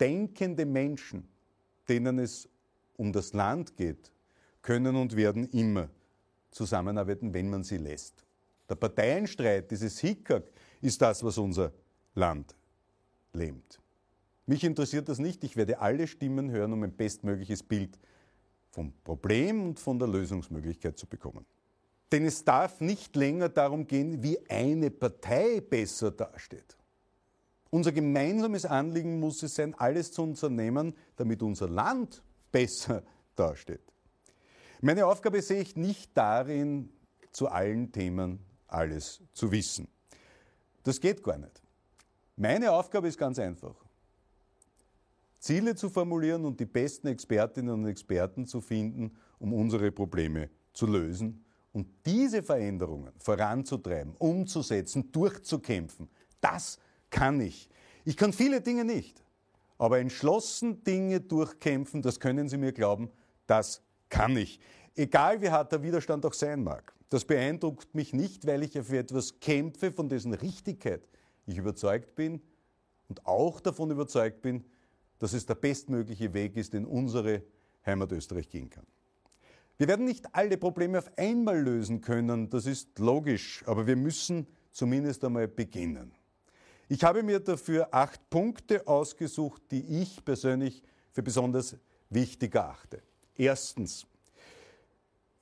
[0.00, 1.28] denkende Menschen,
[1.88, 2.48] denen es
[2.96, 4.10] um das Land geht,
[4.62, 5.88] können und werden immer
[6.50, 8.24] zusammenarbeiten, wenn man sie lässt.
[8.68, 10.44] Der Parteienstreit, dieses Hickhack,
[10.80, 11.72] ist das, was unser
[12.16, 12.56] Land
[13.32, 13.80] lähmt.
[14.46, 15.44] Mich interessiert das nicht.
[15.44, 17.98] Ich werde alle Stimmen hören, um ein bestmögliches Bild
[18.70, 21.46] vom Problem und von der Lösungsmöglichkeit zu bekommen.
[22.12, 26.76] Denn es darf nicht länger darum gehen, wie eine Partei besser dasteht.
[27.70, 33.02] Unser gemeinsames Anliegen muss es sein, alles zu unternehmen, damit unser Land besser
[33.34, 33.82] dasteht.
[34.80, 36.90] Meine Aufgabe sehe ich nicht darin,
[37.32, 39.88] zu allen Themen alles zu wissen.
[40.84, 41.65] Das geht gar nicht.
[42.36, 43.74] Meine Aufgabe ist ganz einfach.
[45.38, 50.86] Ziele zu formulieren und die besten Expertinnen und Experten zu finden, um unsere Probleme zu
[50.86, 56.08] lösen und diese Veränderungen voranzutreiben, umzusetzen, durchzukämpfen.
[56.40, 56.78] Das
[57.10, 57.70] kann ich.
[58.04, 59.22] Ich kann viele Dinge nicht,
[59.78, 63.10] aber entschlossen Dinge durchkämpfen, das können Sie mir glauben,
[63.46, 64.60] das kann ich.
[64.94, 66.92] Egal wie hart der Widerstand auch sein mag.
[67.08, 71.08] Das beeindruckt mich nicht, weil ich ja für etwas kämpfe, von dessen Richtigkeit
[71.46, 72.40] ich überzeugt bin
[73.08, 74.64] und auch davon überzeugt bin,
[75.18, 77.42] dass es der bestmögliche Weg ist, den unsere
[77.84, 78.86] Heimat Österreich gehen kann.
[79.78, 84.46] Wir werden nicht alle Probleme auf einmal lösen können, das ist logisch, aber wir müssen
[84.72, 86.12] zumindest einmal beginnen.
[86.88, 90.82] Ich habe mir dafür acht Punkte ausgesucht, die ich persönlich
[91.12, 91.76] für besonders
[92.10, 93.02] wichtig erachte.
[93.34, 94.06] Erstens,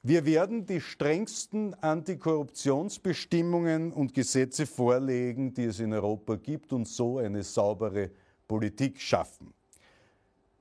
[0.06, 7.16] wir werden die strengsten Antikorruptionsbestimmungen und Gesetze vorlegen, die es in Europa gibt und so
[7.16, 8.10] eine saubere
[8.46, 9.54] Politik schaffen.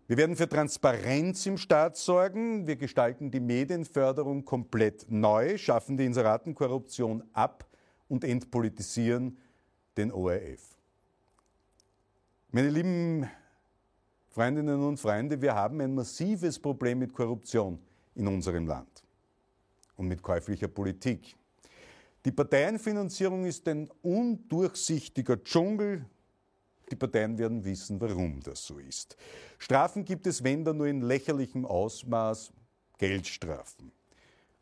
[0.07, 2.67] Wir werden für Transparenz im Staat sorgen.
[2.67, 7.65] Wir gestalten die Medienförderung komplett neu, schaffen die Inseratenkorruption ab
[8.07, 9.37] und entpolitisieren
[9.97, 10.77] den ORF.
[12.49, 13.29] Meine lieben
[14.29, 17.77] Freundinnen und Freunde, wir haben ein massives Problem mit Korruption
[18.15, 18.92] in unserem Land
[19.97, 21.35] und mit käuflicher Politik.
[22.25, 26.05] Die Parteienfinanzierung ist ein undurchsichtiger Dschungel.
[26.89, 29.17] Die Parteien werden wissen, warum das so ist.
[29.57, 32.51] Strafen gibt es, wenn dann nur in lächerlichem Ausmaß
[32.97, 33.91] Geldstrafen.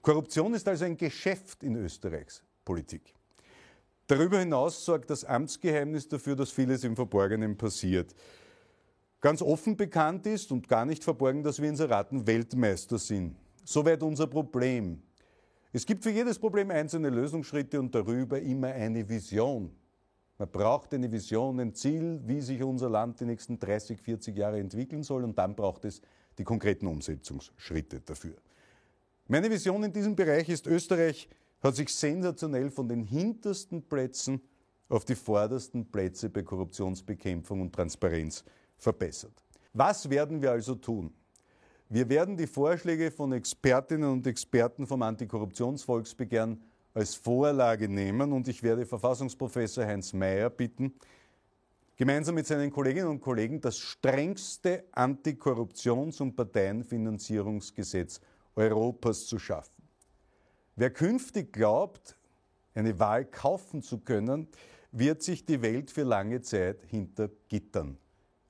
[0.02, 3.14] Korruption ist also ein Geschäft in Österreichs Politik.
[4.08, 8.14] Darüber hinaus sorgt das Amtsgeheimnis dafür, dass vieles im Verborgenen passiert.
[9.22, 13.36] Ganz offen bekannt ist und gar nicht verborgen, dass wir Inseraten Weltmeister sind.
[13.64, 15.02] Soweit unser Problem.
[15.74, 19.72] Es gibt für jedes Problem einzelne Lösungsschritte und darüber immer eine Vision.
[20.38, 24.60] Man braucht eine Vision, ein Ziel, wie sich unser Land die nächsten 30, 40 Jahre
[24.60, 26.02] entwickeln soll und dann braucht es
[26.38, 28.36] die konkreten Umsetzungsschritte dafür.
[29.28, 31.30] Meine Vision in diesem Bereich ist Österreich
[31.62, 34.42] hat sich sensationell von den hintersten Plätzen
[34.90, 38.44] auf die vordersten Plätze bei Korruptionsbekämpfung und Transparenz
[38.78, 39.44] verbessert.
[39.74, 41.14] Was werden wir also tun?
[41.94, 48.64] Wir werden die Vorschläge von Expertinnen und Experten vom Antikorruptionsvolksbegehren als Vorlage nehmen und ich
[48.64, 50.94] werde Verfassungsprofessor Heinz Mayer bitten,
[51.98, 58.22] gemeinsam mit seinen Kolleginnen und Kollegen das strengste Antikorruptions- und Parteienfinanzierungsgesetz
[58.56, 59.84] Europas zu schaffen.
[60.78, 62.16] Wer künftig glaubt,
[62.74, 64.48] eine Wahl kaufen zu können,
[64.94, 67.98] wird sich die Welt für lange Zeit hinter Gittern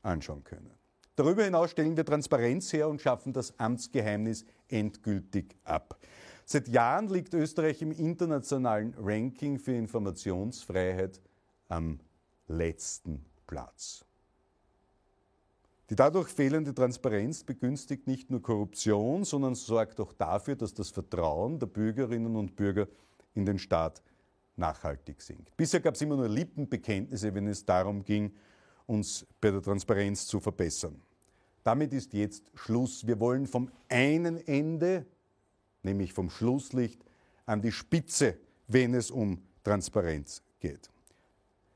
[0.04, 0.81] anschauen können.
[1.16, 6.00] Darüber hinaus stellen wir Transparenz her und schaffen das Amtsgeheimnis endgültig ab.
[6.46, 11.22] Seit Jahren liegt Österreich im internationalen Ranking für Informationsfreiheit
[11.70, 12.00] am
[12.48, 14.06] letzten Platz.
[15.90, 21.60] Die dadurch fehlende Transparenz begünstigt nicht nur Korruption, sondern sorgt auch dafür, dass das Vertrauen
[21.60, 22.88] der Bürgerinnen und Bürger
[23.34, 24.02] in den Staat
[24.56, 25.56] nachhaltig sinkt.
[25.58, 28.32] Bisher gab es immer nur Lippenbekenntnisse, wenn es darum ging,
[28.86, 31.02] uns bei der Transparenz zu verbessern.
[31.64, 33.06] Damit ist jetzt Schluss.
[33.06, 35.06] Wir wollen vom einen Ende,
[35.84, 37.04] nämlich vom Schlusslicht,
[37.46, 40.90] an die Spitze, wenn es um Transparenz geht.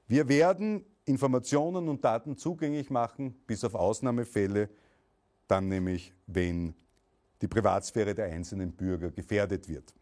[0.07, 4.69] Wir werden Informationen und Daten zugänglich machen, bis auf Ausnahmefälle,
[5.47, 6.73] dann nämlich, wenn
[7.41, 9.93] die Privatsphäre der einzelnen Bürger gefährdet wird.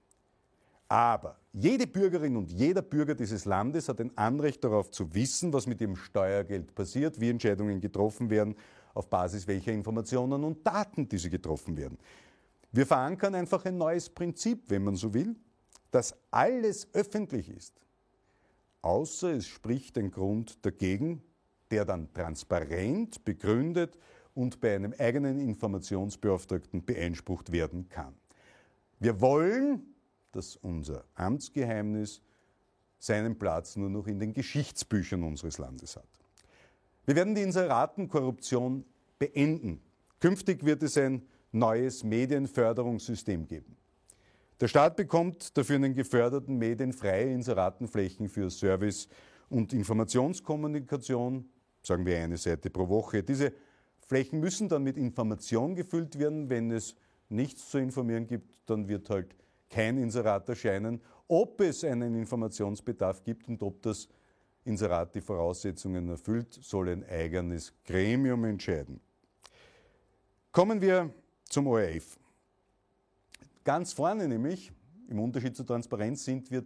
[0.93, 5.65] Aber jede Bürgerin und jeder Bürger dieses Landes hat ein Anrecht darauf zu wissen, was
[5.65, 8.55] mit ihrem Steuergeld passiert, wie Entscheidungen getroffen werden,
[8.93, 11.97] auf Basis welcher Informationen und Daten diese getroffen werden.
[12.71, 15.35] Wir verankern einfach ein neues Prinzip, wenn man so will,
[15.89, 17.73] dass alles öffentlich ist,
[18.83, 21.23] außer es spricht ein Grund dagegen,
[21.71, 23.97] der dann transparent begründet
[24.35, 28.13] und bei einem eigenen Informationsbeauftragten beeinsprucht werden kann.
[28.99, 29.92] Wir wollen,
[30.33, 32.21] dass unser Amtsgeheimnis
[32.99, 36.07] seinen Platz nur noch in den Geschichtsbüchern unseres Landes hat.
[37.05, 38.85] Wir werden die Inseratenkorruption
[39.19, 39.81] beenden.
[40.19, 43.75] Künftig wird es ein neues Medienförderungssystem geben.
[44.59, 49.09] Der Staat bekommt dafür in den geförderten Medien freie Inseratenflächen für Service
[49.49, 51.49] und Informationskommunikation,
[51.81, 53.23] sagen wir eine Seite pro Woche.
[53.23, 53.51] Diese
[53.99, 56.49] Flächen müssen dann mit Information gefüllt werden.
[56.49, 56.95] Wenn es
[57.29, 59.35] nichts zu informieren gibt, dann wird halt
[59.73, 61.01] kein Inserat erscheinen.
[61.27, 64.07] Ob es einen Informationsbedarf gibt und ob das
[64.65, 68.99] Inserat die Voraussetzungen erfüllt, soll ein eigenes Gremium entscheiden.
[70.51, 71.09] Kommen wir
[71.49, 72.19] zum ORF.
[73.63, 74.71] Ganz vorne nämlich,
[75.09, 76.63] im Unterschied zur Transparenz, sind wir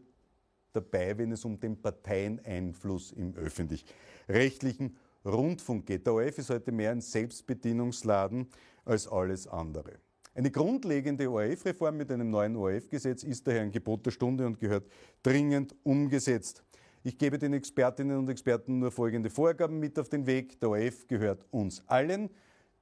[0.74, 6.06] dabei, wenn es um den Parteieneinfluss im öffentlich-rechtlichen Rundfunk geht.
[6.06, 8.48] Der ORF ist heute mehr ein Selbstbedienungsladen
[8.84, 9.94] als alles andere.
[10.38, 14.86] Eine grundlegende ORF-Reform mit einem neuen ORF-Gesetz ist daher ein Gebot der Stunde und gehört
[15.24, 16.64] dringend umgesetzt.
[17.02, 20.60] Ich gebe den Expertinnen und Experten nur folgende Vorgaben mit auf den Weg.
[20.60, 22.30] Der ORF gehört uns allen.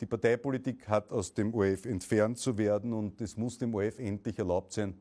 [0.01, 4.37] Die Parteipolitik hat aus dem ORF entfernt zu werden und es muss dem ORF endlich
[4.37, 4.99] erlaubt sein,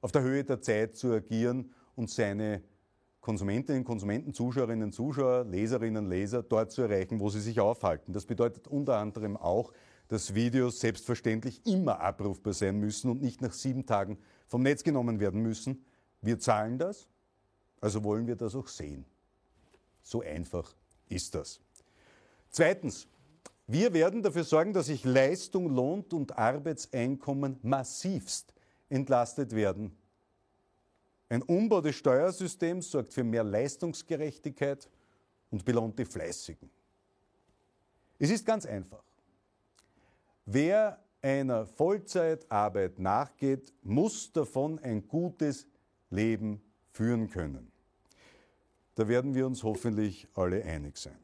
[0.00, 2.62] auf der Höhe der Zeit zu agieren und seine
[3.20, 8.12] Konsumentinnen, Konsumenten, Zuschauerinnen, Zuschauer, Leserinnen, Leser dort zu erreichen, wo sie sich aufhalten.
[8.12, 9.72] Das bedeutet unter anderem auch,
[10.08, 15.20] dass Videos selbstverständlich immer abrufbar sein müssen und nicht nach sieben Tagen vom Netz genommen
[15.20, 15.84] werden müssen.
[16.22, 17.08] Wir zahlen das,
[17.80, 19.04] also wollen wir das auch sehen.
[20.02, 20.74] So einfach
[21.08, 21.60] ist das.
[22.50, 23.06] Zweitens,
[23.66, 28.54] wir werden dafür sorgen, dass sich Leistung, Lohn und Arbeitseinkommen massivst
[28.88, 29.96] entlastet werden.
[31.28, 34.88] Ein Umbau des Steuersystems sorgt für mehr Leistungsgerechtigkeit
[35.50, 36.70] und belohnt die Fleißigen.
[38.18, 39.02] Es ist ganz einfach.
[40.46, 45.66] Wer einer Vollzeitarbeit nachgeht, muss davon ein gutes
[46.08, 47.72] Leben führen können.
[48.94, 51.18] Da werden wir uns hoffentlich alle einig sein.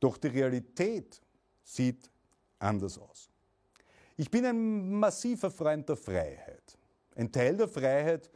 [0.00, 1.20] Doch die Realität
[1.62, 2.10] sieht
[2.58, 3.30] anders aus.
[4.16, 6.78] Ich bin ein massiver Freund der Freiheit.
[7.14, 8.30] Ein Teil der Freiheit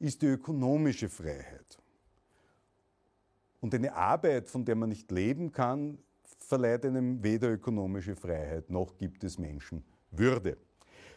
[0.00, 1.78] ist die ökonomische Freiheit.
[3.60, 5.98] Und eine Arbeit, von der man nicht leben kann,
[6.46, 10.56] verleiht einem weder ökonomische Freiheit noch gibt es Menschenwürde.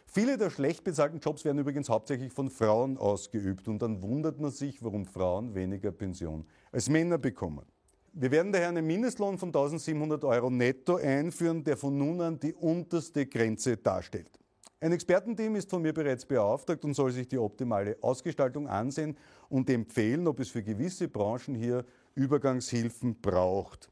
[0.06, 4.50] Viele der schlecht bezahlten Jobs werden übrigens hauptsächlich von Frauen ausgeübt und dann wundert man
[4.50, 7.64] sich, warum Frauen weniger Pension als Männer bekommen.
[8.12, 12.52] Wir werden daher einen Mindestlohn von 1700 Euro netto einführen, der von nun an die
[12.54, 14.40] unterste Grenze darstellt.
[14.80, 19.16] Ein Expertenteam ist von mir bereits beauftragt und soll sich die optimale Ausgestaltung ansehen
[19.48, 21.84] und empfehlen, ob es für gewisse Branchen hier
[22.16, 23.90] Übergangshilfen braucht.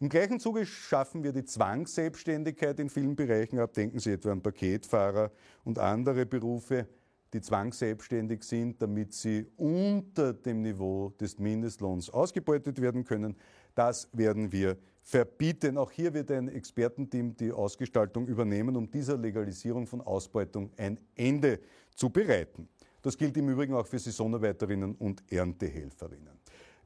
[0.00, 3.72] Im gleichen Zuge schaffen wir die Zwangsselbstständigkeit in vielen Bereichen ab.
[3.72, 5.30] Denken Sie etwa an Paketfahrer
[5.64, 6.88] und andere Berufe,
[7.34, 13.36] die zwangsselbstständig sind, damit sie unter dem Niveau des Mindestlohns ausgebeutet werden können.
[13.74, 15.76] Das werden wir verbieten.
[15.76, 21.58] Auch hier wird ein Expertenteam die Ausgestaltung übernehmen, um dieser Legalisierung von Ausbeutung ein Ende
[21.94, 22.68] zu bereiten.
[23.02, 26.33] Das gilt im Übrigen auch für Saisonarbeiterinnen und Erntehelferinnen.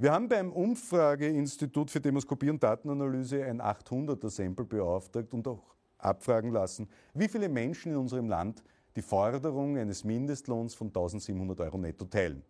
[0.01, 6.53] Wir haben beim Umfrageinstitut für Demoskopie und Datenanalyse ein 800er Sample beauftragt und auch abfragen
[6.53, 8.62] lassen, wie viele Menschen in unserem Land
[8.94, 12.44] die Forderung eines Mindestlohns von 1700 Euro netto teilen.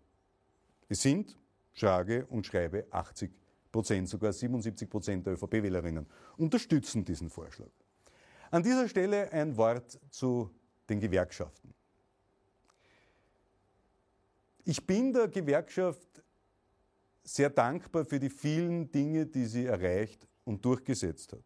[0.90, 1.38] Es sind,
[1.72, 3.30] schrage und schreibe, 80
[3.72, 7.70] Prozent, sogar 77 Prozent der ÖVP-Wählerinnen unterstützen diesen Vorschlag.
[8.50, 10.50] An dieser Stelle ein Wort zu
[10.90, 11.72] den Gewerkschaften.
[14.66, 16.07] Ich bin der Gewerkschaft
[17.24, 21.44] sehr dankbar für die vielen Dinge, die sie erreicht und durchgesetzt hat.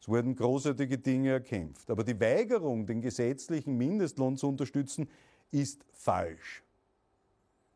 [0.00, 1.88] Es wurden großartige Dinge erkämpft.
[1.88, 5.08] Aber die Weigerung, den gesetzlichen Mindestlohn zu unterstützen,
[5.52, 6.64] ist falsch.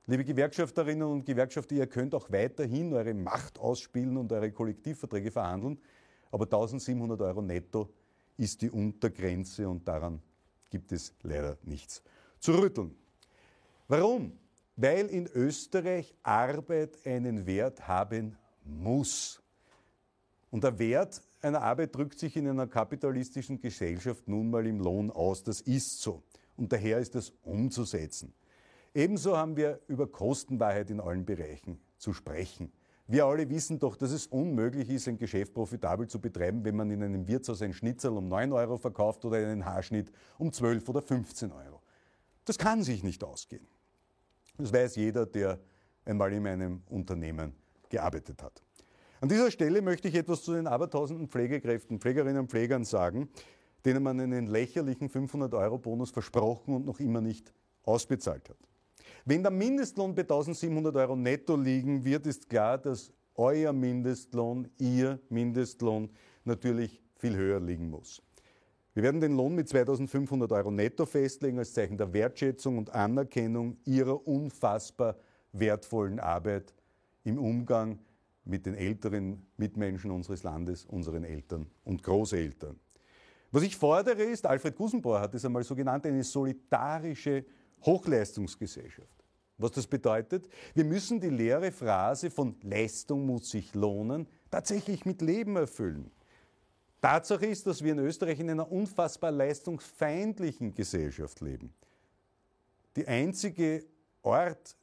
[0.06, 5.78] Liebe Gewerkschafterinnen und Gewerkschafter, ihr könnt auch weiterhin eure Macht ausspielen und eure Kollektivverträge verhandeln,
[6.30, 7.88] aber 1700 Euro netto
[8.36, 10.20] ist die Untergrenze und daran
[10.70, 12.02] gibt es leider nichts
[12.38, 12.94] zu rütteln.
[13.88, 14.32] Warum?
[14.76, 19.42] Weil in Österreich Arbeit einen Wert haben muss.
[20.50, 25.10] Und der Wert einer Arbeit drückt sich in einer kapitalistischen Gesellschaft nun mal im Lohn
[25.10, 25.42] aus.
[25.42, 26.22] Das ist so.
[26.56, 28.34] Und daher ist das umzusetzen.
[28.94, 32.72] Ebenso haben wir über Kostenwahrheit in allen Bereichen zu sprechen.
[33.08, 36.90] Wir alle wissen doch, dass es unmöglich ist, ein Geschäft profitabel zu betreiben, wenn man
[36.90, 41.02] in einem Wirtshaus ein Schnitzel um 9 Euro verkauft oder einen Haarschnitt um 12 oder
[41.02, 41.82] 15 Euro.
[42.44, 43.66] Das kann sich nicht ausgehen.
[44.58, 45.58] Das weiß jeder, der
[46.04, 47.54] einmal in einem Unternehmen
[47.88, 48.62] gearbeitet hat.
[49.20, 53.28] An dieser Stelle möchte ich etwas zu den abertausenden Pflegekräften, Pflegerinnen und Pflegern sagen,
[53.84, 57.52] denen man einen lächerlichen 500-Euro-Bonus versprochen und noch immer nicht
[57.84, 58.58] ausbezahlt hat.
[59.24, 65.20] Wenn der Mindestlohn bei 1700 Euro netto liegen wird, ist klar, dass euer Mindestlohn, ihr
[65.28, 66.10] Mindestlohn
[66.44, 68.22] natürlich viel höher liegen muss.
[68.96, 73.76] Wir werden den Lohn mit 2500 Euro netto festlegen als Zeichen der Wertschätzung und Anerkennung
[73.84, 75.16] ihrer unfassbar
[75.52, 76.72] wertvollen Arbeit
[77.22, 77.98] im Umgang
[78.46, 82.80] mit den älteren Mitmenschen unseres Landes, unseren Eltern und Großeltern.
[83.50, 87.44] Was ich fordere ist, Alfred Gusenbauer hat es einmal so genannt, eine solidarische
[87.84, 89.24] Hochleistungsgesellschaft.
[89.58, 90.48] Was das bedeutet?
[90.72, 96.10] Wir müssen die leere Phrase von Leistung muss sich lohnen tatsächlich mit Leben erfüllen.
[97.00, 101.72] Tatsache ist, dass wir in Österreich in einer unfassbar leistungsfeindlichen Gesellschaft leben.
[102.96, 103.84] Die einzige
[104.22, 104.76] Ort,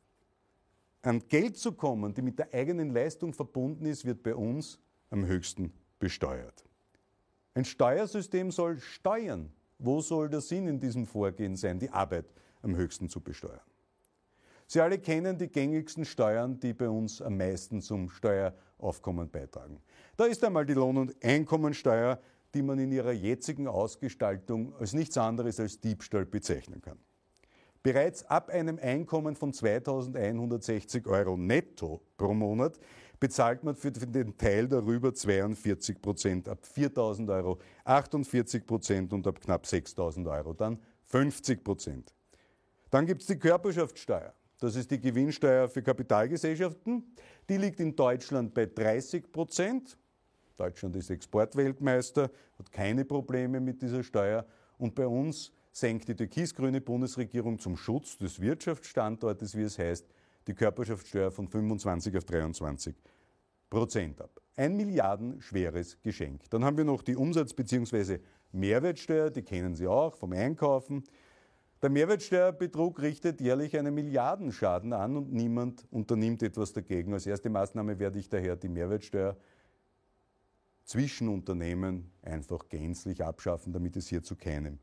[1.01, 5.25] an Geld zu kommen, die mit der eigenen Leistung verbunden ist, wird bei uns am
[5.25, 6.63] höchsten besteuert.
[7.55, 9.51] Ein Steuersystem soll steuern.
[9.79, 12.25] Wo soll der Sinn in diesem Vorgehen sein, die Arbeit
[12.61, 13.59] am höchsten zu besteuern?
[14.65, 18.09] Sie alle kennen die gängigsten Steuern, die bei uns am meisten zum
[18.83, 19.79] Steueraufkommen beitragen.
[20.17, 22.19] Da ist einmal die Lohn- und Einkommensteuer,
[22.53, 26.99] die man in ihrer jetzigen Ausgestaltung als nichts anderes als Diebstahl bezeichnen kann.
[27.81, 32.79] Bereits ab einem Einkommen von 2160 Euro netto pro Monat
[33.19, 39.39] bezahlt man für den Teil darüber 42 Prozent, ab 4000 Euro 48 Prozent und ab
[39.41, 42.13] knapp 6000 Euro dann 50 Prozent.
[42.89, 44.33] Dann gibt es die Körperschaftssteuer.
[44.63, 47.03] Das ist die Gewinnsteuer für Kapitalgesellschaften.
[47.49, 49.97] Die liegt in Deutschland bei 30 Prozent.
[50.55, 54.45] Deutschland ist Exportweltmeister, hat keine Probleme mit dieser Steuer.
[54.77, 60.07] Und bei uns senkt die türkisgrüne Bundesregierung zum Schutz des Wirtschaftsstandortes, wie es heißt,
[60.47, 62.95] die Körperschaftssteuer von 25 auf 23
[63.69, 64.39] Prozent ab.
[64.55, 66.49] Ein milliardenschweres Geschenk.
[66.51, 68.19] Dann haben wir noch die Umsatz- bzw.
[68.53, 71.03] Mehrwertsteuer, die kennen Sie auch vom Einkaufen.
[71.83, 77.13] Der Mehrwertsteuerbetrug richtet jährlich einen Milliardenschaden an und niemand unternimmt etwas dagegen.
[77.13, 79.35] Als erste Maßnahme werde ich daher die Mehrwertsteuer
[80.85, 84.79] zwischen Unternehmen einfach gänzlich abschaffen, damit es hier zu keinem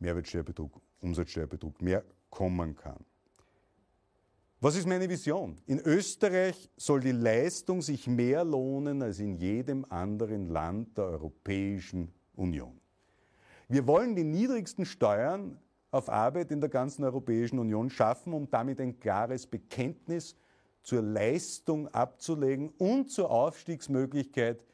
[0.00, 3.04] Mehrwertsteuerbetrug, Umsatzsteuerbetrug mehr kommen kann.
[4.60, 5.62] Was ist meine Vision?
[5.66, 12.12] In Österreich soll die Leistung sich mehr lohnen als in jedem anderen Land der Europäischen
[12.34, 12.80] Union.
[13.68, 15.56] Wir wollen die niedrigsten Steuern
[15.90, 20.36] auf Arbeit in der ganzen Europäischen Union schaffen, um damit ein klares Bekenntnis
[20.82, 24.64] zur Leistung abzulegen und zur Aufstiegsmöglichkeit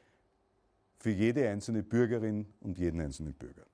[0.99, 3.65] für jede einzelne Bürgerin und jeden einzelnen Bürger.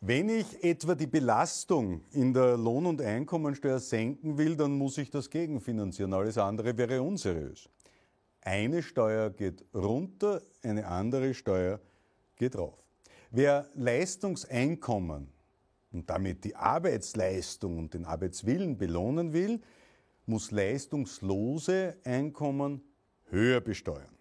[0.00, 5.10] Wenn ich etwa die Belastung in der Lohn- und Einkommensteuer senken will, dann muss ich
[5.10, 6.12] das gegenfinanzieren.
[6.14, 7.68] Alles andere wäre unseriös.
[8.40, 11.80] Eine Steuer geht runter, eine andere Steuer
[12.36, 12.78] geht rauf.
[13.32, 15.32] Wer Leistungseinkommen
[15.92, 19.60] und damit die Arbeitsleistung und den Arbeitswillen belohnen will,
[20.26, 22.82] muss leistungslose Einkommen
[23.30, 24.16] höher besteuern.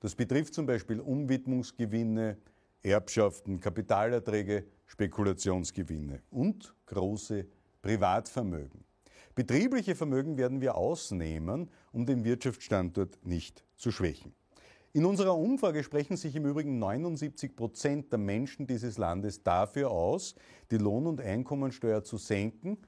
[0.00, 2.36] Das betrifft zum Beispiel Umwidmungsgewinne,
[2.82, 7.46] Erbschaften, Kapitalerträge, Spekulationsgewinne und große
[7.82, 8.84] Privatvermögen.
[9.34, 14.34] Betriebliche Vermögen werden wir ausnehmen, um den Wirtschaftsstandort nicht zu schwächen.
[14.96, 20.34] In unserer Umfrage sprechen sich im Übrigen 79 Prozent der Menschen dieses Landes dafür aus,
[20.70, 22.78] die Lohn- und Einkommensteuer zu senken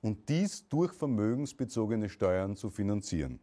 [0.00, 3.40] und dies durch vermögensbezogene Steuern zu finanzieren.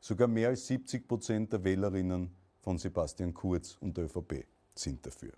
[0.00, 2.30] Sogar mehr als 70 Prozent der Wählerinnen
[2.62, 5.34] von Sebastian Kurz und der ÖVP sind dafür.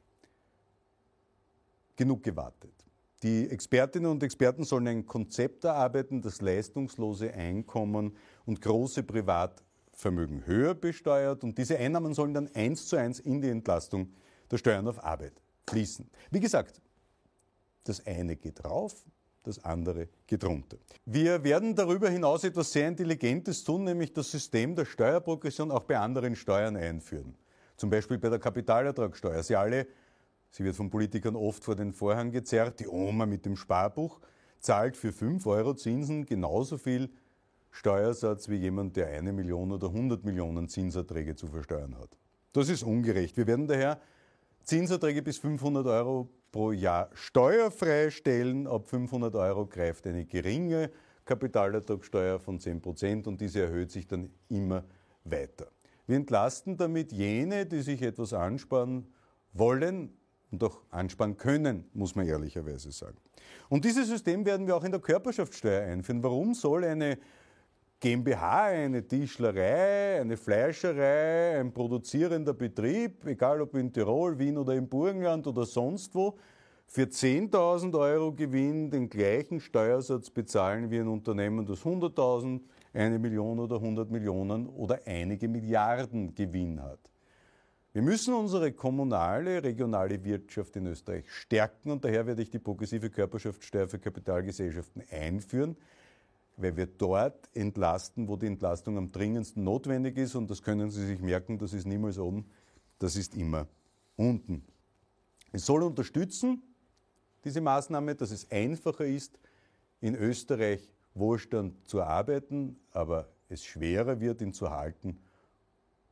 [1.96, 2.84] Genug gewartet.
[3.24, 9.64] Die Expertinnen und Experten sollen ein Konzept erarbeiten, das leistungslose Einkommen und große Privat
[9.98, 14.12] Vermögen höher besteuert und diese Einnahmen sollen dann eins zu eins in die Entlastung
[14.48, 15.32] der Steuern auf Arbeit
[15.68, 16.08] fließen.
[16.30, 16.80] Wie gesagt,
[17.82, 18.94] das eine geht rauf,
[19.42, 20.76] das andere geht runter.
[21.04, 25.98] Wir werden darüber hinaus etwas sehr Intelligentes tun, nämlich das System der Steuerprogression auch bei
[25.98, 27.34] anderen Steuern einführen.
[27.76, 29.42] Zum Beispiel bei der Kapitalertragssteuer.
[29.42, 29.88] Sie alle,
[30.50, 34.20] sie wird von Politikern oft vor den Vorhang gezerrt, die Oma mit dem Sparbuch
[34.60, 37.10] zahlt für 5 Euro Zinsen genauso viel
[37.70, 42.16] Steuersatz wie jemand, der eine Million oder 100 Millionen Zinserträge zu versteuern hat.
[42.52, 43.36] Das ist ungerecht.
[43.36, 44.00] Wir werden daher
[44.62, 48.66] Zinserträge bis 500 Euro pro Jahr steuerfrei stellen.
[48.66, 50.90] Ab 500 Euro greift eine geringe
[51.24, 54.84] Kapitalertragssteuer von 10 Prozent und diese erhöht sich dann immer
[55.24, 55.68] weiter.
[56.06, 59.12] Wir entlasten damit jene, die sich etwas ansparen
[59.52, 60.16] wollen
[60.50, 63.18] und auch ansparen können, muss man ehrlicherweise sagen.
[63.68, 66.22] Und dieses System werden wir auch in der Körperschaftssteuer einführen.
[66.22, 67.18] Warum soll eine
[68.00, 74.88] GmbH, eine Tischlerei, eine Fleischerei, ein produzierender Betrieb, egal ob in Tirol, Wien oder im
[74.88, 76.38] Burgenland oder sonst wo,
[76.86, 82.60] für 10.000 Euro Gewinn den gleichen Steuersatz bezahlen wie ein Unternehmen, das 100.000,
[82.94, 87.00] eine Million oder 100 Millionen oder einige Milliarden Gewinn hat.
[87.92, 93.10] Wir müssen unsere kommunale, regionale Wirtschaft in Österreich stärken und daher werde ich die progressive
[93.10, 95.76] Körperschaftssteuer für Kapitalgesellschaften einführen
[96.58, 100.34] weil wir dort entlasten, wo die Entlastung am dringendsten notwendig ist.
[100.34, 102.44] Und das können Sie sich merken, das ist niemals oben,
[102.98, 103.66] das ist immer
[104.16, 104.64] unten.
[105.52, 106.62] Es soll unterstützen,
[107.44, 109.38] diese Maßnahme, dass es einfacher ist,
[110.00, 115.18] in Österreich Wohlstand zu arbeiten, aber es schwerer wird, ihn zu erhalten,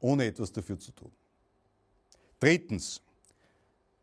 [0.00, 1.10] ohne etwas dafür zu tun.
[2.38, 3.02] Drittens,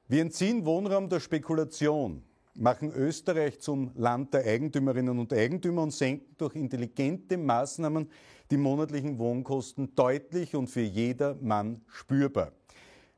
[0.08, 2.24] wir entziehen Wohnraum der Spekulation
[2.56, 8.10] machen Österreich zum Land der Eigentümerinnen und Eigentümer und senken durch intelligente Maßnahmen
[8.52, 12.52] die monatlichen Wohnkosten deutlich und für jedermann spürbar.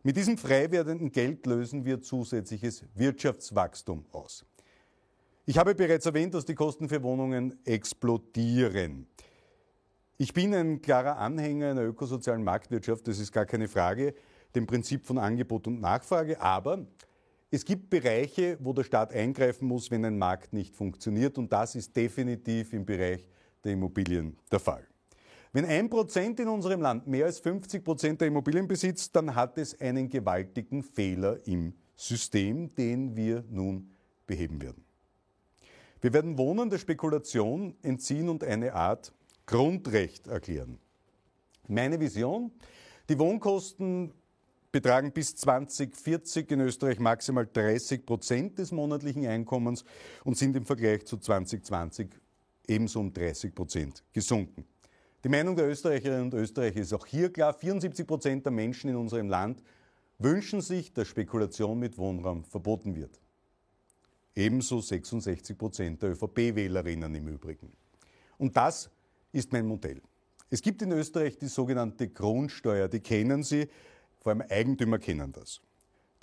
[0.04, 4.46] Mit diesem frei werdenden Geld lösen wir zusätzliches Wirtschaftswachstum aus.
[5.48, 9.08] Ich habe bereits erwähnt, dass die Kosten für Wohnungen explodieren.
[10.18, 14.16] Ich bin ein klarer Anhänger einer ökosozialen Marktwirtschaft, das ist gar keine Frage,
[14.56, 16.86] dem Prinzip von Angebot und Nachfrage, aber
[17.56, 21.76] es gibt Bereiche, wo der Staat eingreifen muss, wenn ein Markt nicht funktioniert und das
[21.76, 23.30] ist definitiv im Bereich
[23.64, 24.86] der Immobilien der Fall.
[25.54, 29.58] Wenn ein Prozent in unserem Land mehr als 50 Prozent der Immobilien besitzt, dann hat
[29.58, 33.90] es einen gewaltigen Fehler im System, den wir nun
[34.28, 34.84] beheben werden.
[36.02, 39.14] Wir werden Wohnen der Spekulation entziehen und eine Art
[39.46, 40.78] Grundrecht erklären.
[41.70, 42.52] Meine Vision,
[43.08, 44.12] die Wohnkosten
[44.76, 49.86] betragen bis 2040 in Österreich maximal 30 Prozent des monatlichen Einkommens
[50.26, 52.10] und sind im Vergleich zu 2020
[52.68, 54.66] ebenso um 30 Prozent gesunken.
[55.24, 57.54] Die Meinung der Österreicherinnen und Österreicher ist auch hier klar.
[57.54, 59.64] 74 Prozent der Menschen in unserem Land
[60.20, 63.18] wünschen sich, dass Spekulation mit Wohnraum verboten wird.
[64.36, 67.72] Ebenso 66 Prozent der ÖVP-Wählerinnen im Übrigen.
[68.38, 68.90] Und das
[69.32, 70.02] ist mein Modell.
[70.50, 73.70] Es gibt in Österreich die sogenannte Grundsteuer, die kennen Sie.
[74.26, 75.62] Vor allem Eigentümer kennen das.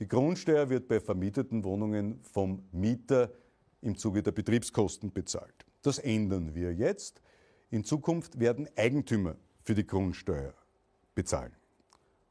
[0.00, 3.30] Die Grundsteuer wird bei vermieteten Wohnungen vom Mieter
[3.80, 5.54] im Zuge der Betriebskosten bezahlt.
[5.82, 7.22] Das ändern wir jetzt.
[7.70, 10.52] In Zukunft werden Eigentümer für die Grundsteuer
[11.14, 11.52] bezahlen.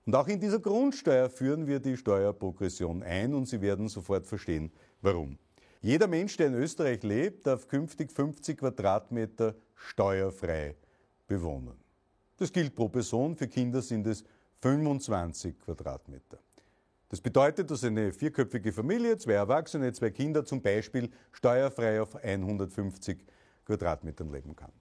[0.05, 4.74] Und auch in dieser Grundsteuer führen wir die Steuerprogression ein und Sie werden sofort verstehen,
[5.01, 5.38] warum.
[5.80, 10.76] Jeder Mensch, der in Österreich lebt, darf künftig 50 Quadratmeter steuerfrei
[11.28, 11.78] bewohnen.
[12.36, 14.26] Das gilt pro Person, für Kinder sind es
[14.62, 16.38] 25 Quadratmeter.
[17.09, 23.26] Das bedeutet, dass eine vierköpfige Familie, zwei Erwachsene, zwei Kinder zum Beispiel steuerfrei auf 150
[23.66, 24.72] Quadratmetern leben kann.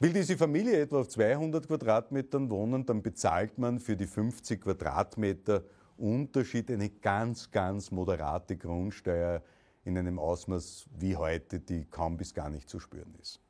[0.00, 5.64] Will diese Familie etwa auf 200 Quadratmetern wohnen, dann bezahlt man für die 50 Quadratmeter
[5.96, 9.42] Unterschied eine ganz, ganz moderate Grundsteuer
[9.84, 13.43] in einem Ausmaß wie heute, die kaum bis gar nicht zu spüren ist.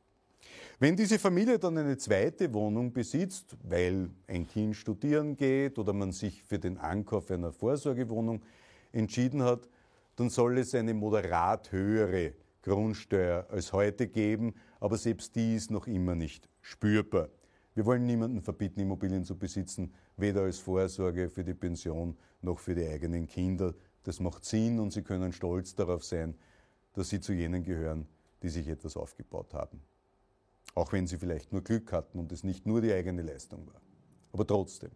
[0.80, 6.10] Wenn diese Familie dann eine zweite Wohnung besitzt, weil ein Kind studieren geht oder man
[6.10, 8.42] sich für den Ankauf einer Vorsorgewohnung
[8.90, 9.68] entschieden hat,
[10.16, 15.86] dann soll es eine moderat höhere Grundsteuer als heute geben, aber selbst die ist noch
[15.86, 17.28] immer nicht spürbar.
[17.74, 22.74] Wir wollen niemanden verbieten, Immobilien zu besitzen, weder als Vorsorge für die Pension noch für
[22.74, 23.74] die eigenen Kinder.
[24.02, 26.34] Das macht Sinn und Sie können stolz darauf sein,
[26.94, 28.06] dass Sie zu jenen gehören,
[28.42, 29.80] die sich etwas aufgebaut haben.
[30.74, 33.80] Auch wenn sie vielleicht nur Glück hatten und es nicht nur die eigene Leistung war.
[34.32, 34.90] Aber trotzdem,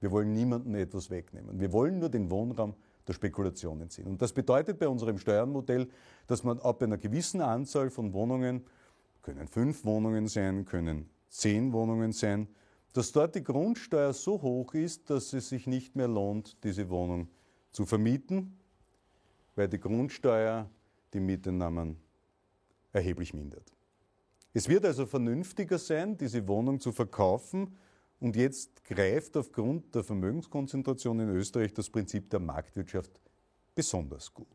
[0.00, 1.58] wir wollen niemandem etwas wegnehmen.
[1.58, 2.74] Wir wollen nur den Wohnraum
[3.06, 4.06] der Spekulation entziehen.
[4.06, 5.88] Und das bedeutet bei unserem Steuernmodell,
[6.26, 8.64] dass man ab einer gewissen Anzahl von Wohnungen,
[9.22, 12.48] können fünf Wohnungen sein, können zehn Wohnungen sein,
[12.92, 17.28] dass dort die Grundsteuer so hoch ist, dass es sich nicht mehr lohnt, diese Wohnung
[17.72, 18.56] zu vermieten,
[19.56, 20.70] weil die Grundsteuer
[21.12, 21.96] die Mietennahmen
[22.92, 23.73] erheblich mindert.
[24.56, 27.76] Es wird also vernünftiger sein, diese Wohnung zu verkaufen
[28.20, 33.10] und jetzt greift aufgrund der Vermögenskonzentration in Österreich das Prinzip der Marktwirtschaft
[33.74, 34.46] besonders gut.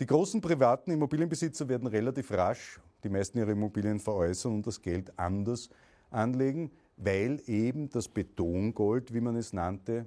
[0.00, 5.12] Die großen privaten Immobilienbesitzer werden relativ rasch die meisten ihre Immobilien veräußern und das Geld
[5.18, 5.68] anders
[6.10, 10.06] anlegen, weil eben das Betongold, wie man es nannte,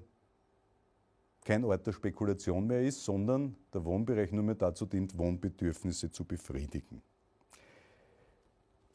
[1.44, 6.26] kein Ort der Spekulation mehr ist, sondern der Wohnbereich nur mehr dazu dient, Wohnbedürfnisse zu
[6.26, 7.04] befriedigen.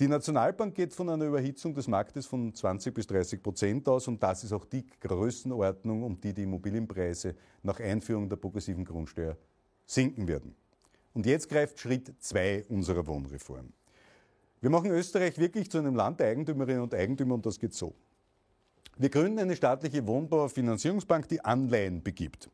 [0.00, 4.22] Die Nationalbank geht von einer Überhitzung des Marktes von 20 bis 30 Prozent aus und
[4.22, 9.36] das ist auch die Größenordnung, um die die Immobilienpreise nach Einführung der progressiven Grundsteuer
[9.84, 10.56] sinken werden.
[11.12, 13.74] Und jetzt greift Schritt 2 unserer Wohnreform.
[14.62, 17.94] Wir machen Österreich wirklich zu einem Land der Eigentümerinnen und Eigentümer und das geht so.
[18.96, 22.48] Wir gründen eine staatliche Wohnbaufinanzierungsbank, die Anleihen begibt.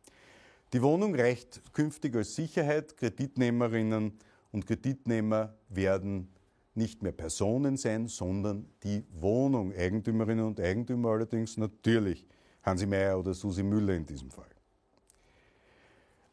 [0.72, 2.96] Die Wohnung reicht künftig als Sicherheit.
[2.96, 4.18] Kreditnehmerinnen
[4.50, 6.28] und Kreditnehmer werden
[6.76, 9.72] nicht mehr Personen sein, sondern die Wohnung.
[9.72, 12.26] Eigentümerinnen und Eigentümer allerdings natürlich
[12.62, 14.50] Hansi Meyer oder Susi Müller in diesem Fall.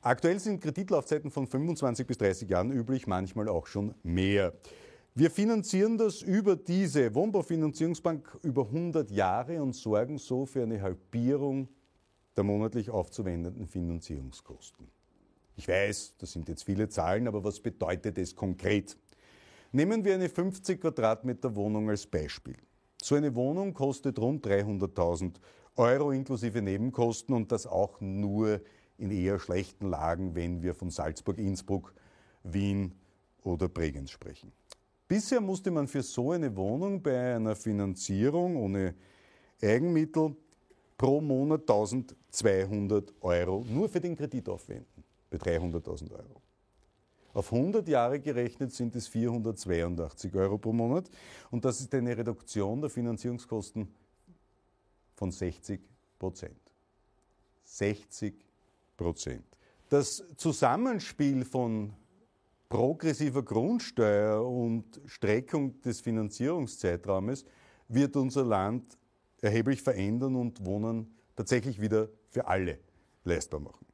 [0.02, 4.54] Aktuell sind Kreditlaufzeiten von 25 bis 30 Jahren üblich, manchmal auch schon mehr.
[5.16, 11.70] Wir finanzieren das über diese Wohnbaufinanzierungsbank über 100 Jahre und sorgen so für eine Halbierung
[12.36, 14.88] der monatlich aufzuwendenden Finanzierungskosten.
[15.56, 18.98] Ich weiß, das sind jetzt viele Zahlen, aber was bedeutet es konkret?
[19.76, 22.58] Nehmen wir eine 50 Quadratmeter Wohnung als Beispiel.
[23.02, 25.34] So eine Wohnung kostet rund 300.000
[25.78, 28.62] Euro inklusive Nebenkosten und das auch nur
[29.00, 31.96] in eher schlechten Lagen, wenn wir von Salzburg, Innsbruck,
[32.44, 32.94] Wien
[33.42, 34.52] oder Bregenz sprechen.
[35.08, 38.94] Bisher musste man für so eine Wohnung bei einer Finanzierung ohne
[39.60, 40.36] Eigenmittel
[40.96, 46.43] pro Monat 1200 Euro nur für den Kredit aufwenden, bei 300.000 Euro.
[47.34, 51.10] Auf 100 Jahre gerechnet sind es 482 Euro pro Monat
[51.50, 53.88] und das ist eine Reduktion der Finanzierungskosten
[55.16, 55.82] von 60
[56.20, 56.60] Prozent.
[57.64, 58.36] 60
[58.96, 59.46] Prozent.
[59.90, 61.94] Das Zusammenspiel von
[62.70, 67.46] progressiver Grundsteuer und Streckung des Finanzierungszeitraumes
[67.88, 68.98] wird unser Land
[69.42, 72.80] erheblich verändern und Wohnen tatsächlich wieder für alle
[73.24, 73.86] leistbar machen.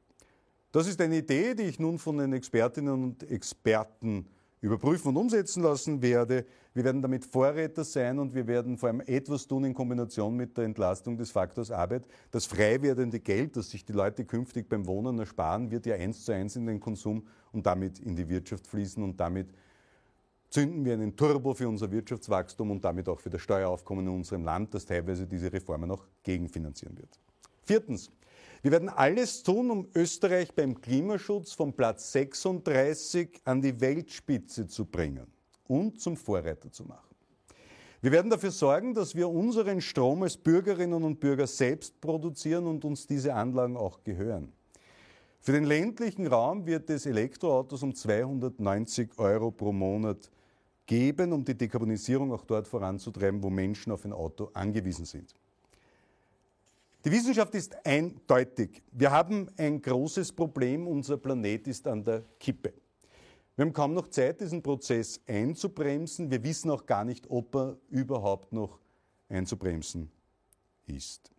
[0.72, 4.26] Das ist eine Idee, die ich nun von den Expertinnen und Experten
[4.60, 6.44] überprüfen und umsetzen lassen werde.
[6.74, 10.56] Wir werden damit Vorräter sein und wir werden vor allem etwas tun in Kombination mit
[10.56, 12.04] der Entlastung des Faktors Arbeit.
[12.30, 16.24] Das frei werdende Geld, das sich die Leute künftig beim Wohnen ersparen, wird ja eins
[16.24, 19.48] zu eins in den Konsum und damit in die Wirtschaft fließen und damit
[20.50, 24.44] zünden wir einen Turbo für unser Wirtschaftswachstum und damit auch für das Steueraufkommen in unserem
[24.44, 27.18] Land, das teilweise diese Reformen auch gegenfinanzieren wird.
[27.64, 28.10] Viertens.
[28.62, 34.84] Wir werden alles tun, um Österreich beim Klimaschutz von Platz 36 an die Weltspitze zu
[34.84, 35.26] bringen
[35.66, 37.08] und zum Vorreiter zu machen.
[38.02, 42.84] Wir werden dafür sorgen, dass wir unseren Strom als Bürgerinnen und Bürger selbst produzieren und
[42.84, 44.52] uns diese Anlagen auch gehören.
[45.40, 50.30] Für den ländlichen Raum wird es Elektroautos um 290 Euro pro Monat
[50.84, 55.34] geben, um die Dekarbonisierung auch dort voranzutreiben, wo Menschen auf ein Auto angewiesen sind.
[57.02, 58.82] Die Wissenschaft ist eindeutig.
[58.92, 60.86] Wir haben ein großes Problem.
[60.86, 62.74] Unser Planet ist an der Kippe.
[63.56, 66.30] Wir haben kaum noch Zeit, diesen Prozess einzubremsen.
[66.30, 68.80] Wir wissen auch gar nicht, ob er überhaupt noch
[69.30, 70.10] einzubremsen
[70.86, 71.32] ist.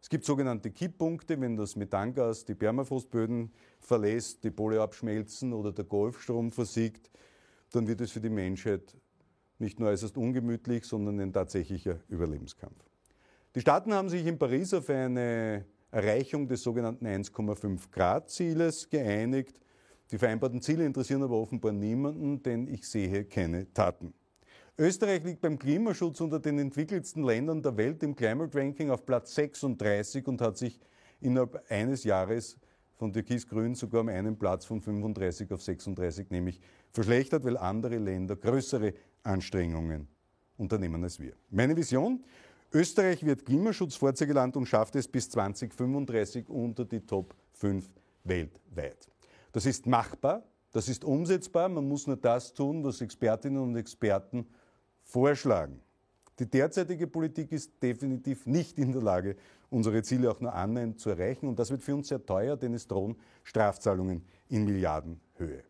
[0.00, 5.84] Es gibt sogenannte Kipppunkte, wenn das Methangas die Permafrostböden verlässt, die Pole abschmelzen oder der
[5.86, 7.10] Golfstrom versiegt,
[7.72, 8.96] dann wird es für die Menschheit
[9.58, 12.89] nicht nur äußerst ungemütlich, sondern ein tatsächlicher Überlebenskampf.
[13.56, 19.60] Die Staaten haben sich in Paris auf eine Erreichung des sogenannten 1,5 Grad Zieles geeinigt.
[20.12, 24.14] Die vereinbarten Ziele interessieren aber offenbar niemanden, denn ich sehe keine Taten.
[24.78, 29.34] Österreich liegt beim Klimaschutz unter den entwickelsten Ländern der Welt im Climate Ranking auf Platz
[29.34, 30.78] 36 und hat sich
[31.20, 32.56] innerhalb eines Jahres
[32.94, 36.60] von Türkis-Grün sogar um einen Platz von 35 auf 36 nämlich
[36.92, 38.94] verschlechtert, weil andere Länder größere
[39.24, 40.06] Anstrengungen
[40.56, 41.32] unternehmen als wir.
[41.50, 42.22] Meine Vision?
[42.72, 47.88] Österreich wird Klimaschutzvorzeigeland und schafft es bis 2035 unter die Top 5
[48.22, 49.08] weltweit.
[49.50, 54.46] Das ist machbar, das ist umsetzbar, man muss nur das tun, was Expertinnen und Experten
[55.02, 55.80] vorschlagen.
[56.38, 59.36] Die derzeitige Politik ist definitiv nicht in der Lage,
[59.68, 62.72] unsere Ziele auch nur annähernd zu erreichen und das wird für uns sehr teuer, denn
[62.72, 65.64] es drohen Strafzahlungen in Milliardenhöhe.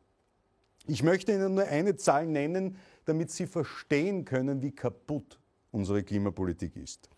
[0.86, 2.76] Ich möchte Ihnen nur eine Zahl nennen,
[3.06, 5.39] damit Sie verstehen können, wie kaputt
[5.70, 7.08] unsere Klimapolitik ist.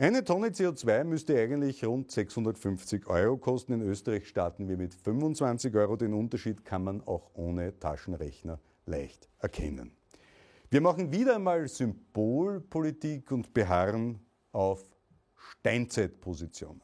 [0.00, 3.72] Eine Tonne CO2 müsste eigentlich rund 650 Euro kosten.
[3.72, 5.96] In Österreich starten wir mit 25 Euro.
[5.96, 9.90] Den Unterschied kann man auch ohne Taschenrechner leicht erkennen.
[10.70, 14.20] Wir machen wieder einmal Symbolpolitik und beharren
[14.52, 14.84] auf
[15.34, 16.82] Steinzeitpositionen.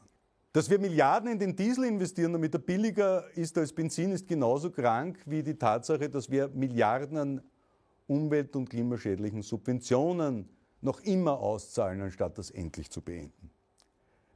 [0.51, 4.71] Dass wir Milliarden in den Diesel investieren, damit er billiger ist als Benzin, ist genauso
[4.71, 7.41] krank wie die Tatsache, dass wir Milliarden an
[8.07, 10.49] umwelt- und klimaschädlichen Subventionen
[10.85, 13.51] noch immer auszahlen, anstatt das endlich zu beenden.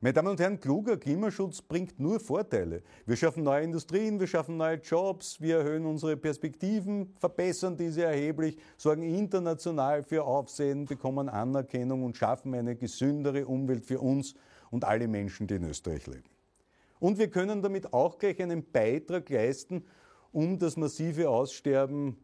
[0.02, 2.84] Meine Damen und Herren, kluger Klimaschutz bringt nur Vorteile.
[3.06, 8.58] Wir schaffen neue Industrien, wir schaffen neue Jobs, wir erhöhen unsere Perspektiven, verbessern diese erheblich,
[8.78, 14.36] sorgen international für Aufsehen, bekommen Anerkennung und schaffen eine gesündere Umwelt für uns
[14.72, 16.30] und alle Menschen, die in Österreich leben.
[17.02, 19.84] Und wir können damit auch gleich einen Beitrag leisten,
[20.32, 22.16] um das massive Aussterben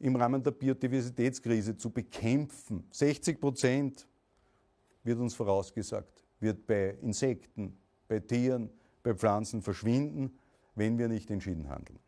[0.00, 2.84] im Rahmen der Biodiversitätskrise zu bekämpfen.
[2.90, 4.06] 60 Prozent
[5.02, 7.76] wird uns vorausgesagt, wird bei Insekten,
[8.06, 8.70] bei Tieren,
[9.02, 10.38] bei Pflanzen verschwinden,
[10.74, 11.98] wenn wir nicht entschieden handeln.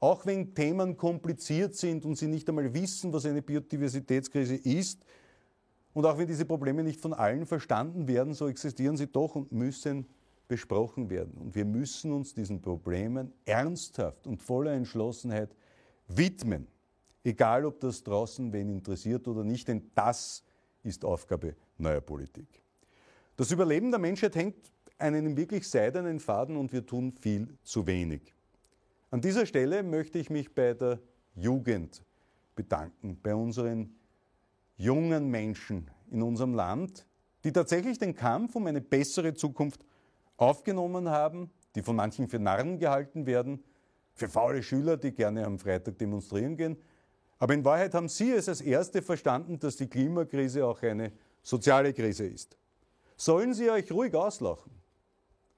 [0.00, 5.04] Auch wenn Themen kompliziert sind und Sie nicht einmal wissen, was eine Biodiversitätskrise ist,
[5.98, 9.50] und auch wenn diese Probleme nicht von allen verstanden werden, so existieren sie doch und
[9.50, 10.06] müssen
[10.46, 11.34] besprochen werden.
[11.34, 15.56] Und wir müssen uns diesen Problemen ernsthaft und voller Entschlossenheit
[16.06, 16.68] widmen.
[17.28, 20.42] Egal, ob das draußen wen interessiert oder nicht, denn das
[20.82, 22.62] ist Aufgabe neuer Politik.
[23.36, 27.86] Das Überleben der Menschheit hängt an einem wirklich seidenen Faden und wir tun viel zu
[27.86, 28.34] wenig.
[29.10, 31.00] An dieser Stelle möchte ich mich bei der
[31.34, 32.02] Jugend
[32.56, 33.94] bedanken, bei unseren
[34.78, 37.04] jungen Menschen in unserem Land,
[37.44, 39.84] die tatsächlich den Kampf um eine bessere Zukunft
[40.38, 43.62] aufgenommen haben, die von manchen für Narren gehalten werden,
[44.14, 46.78] für faule Schüler, die gerne am Freitag demonstrieren gehen,
[47.38, 51.12] aber in Wahrheit haben Sie es als Erste verstanden, dass die Klimakrise auch eine
[51.42, 52.56] soziale Krise ist.
[53.16, 54.72] Sollen Sie euch ruhig auslachen?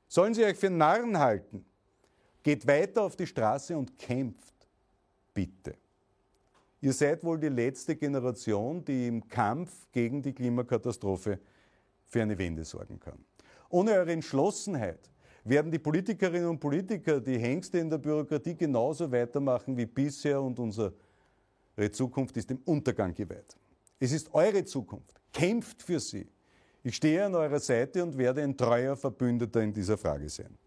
[0.09, 1.65] Sollen Sie euch für Narren halten?
[2.43, 4.55] Geht weiter auf die Straße und kämpft.
[5.33, 5.75] Bitte.
[6.83, 11.39] Ihr seid wohl die letzte Generation, die im Kampf gegen die Klimakatastrophe
[12.07, 13.25] für eine Wende sorgen kann.
[13.69, 15.11] Ohne eure Entschlossenheit
[15.45, 20.59] werden die Politikerinnen und Politiker, die Hengste in der Bürokratie genauso weitermachen wie bisher und
[20.59, 20.93] unser
[21.81, 23.57] Ihre Zukunft ist dem Untergang geweiht.
[23.99, 25.19] Es ist eure Zukunft.
[25.33, 26.29] Kämpft für sie.
[26.83, 30.59] Ich stehe an eurer Seite und werde ein treuer Verbündeter in dieser Frage sein.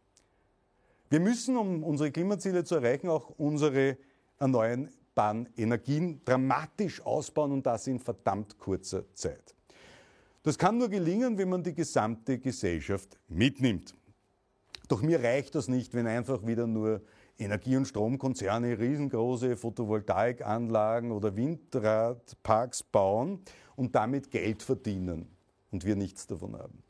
[1.11, 3.95] Wir müssen, um unsere Klimaziele zu erreichen, auch unsere
[4.39, 9.53] erneuerbaren Energien dramatisch ausbauen und das in verdammt kurzer Zeit.
[10.41, 13.93] Das kann nur gelingen, wenn man die gesamte Gesellschaft mitnimmt.
[14.87, 17.01] Doch mir reicht das nicht, wenn einfach wieder nur
[17.43, 23.39] Energie- und Stromkonzerne riesengroße Photovoltaikanlagen oder Windradparks bauen
[23.75, 25.27] und damit Geld verdienen
[25.71, 26.83] und wir nichts davon haben.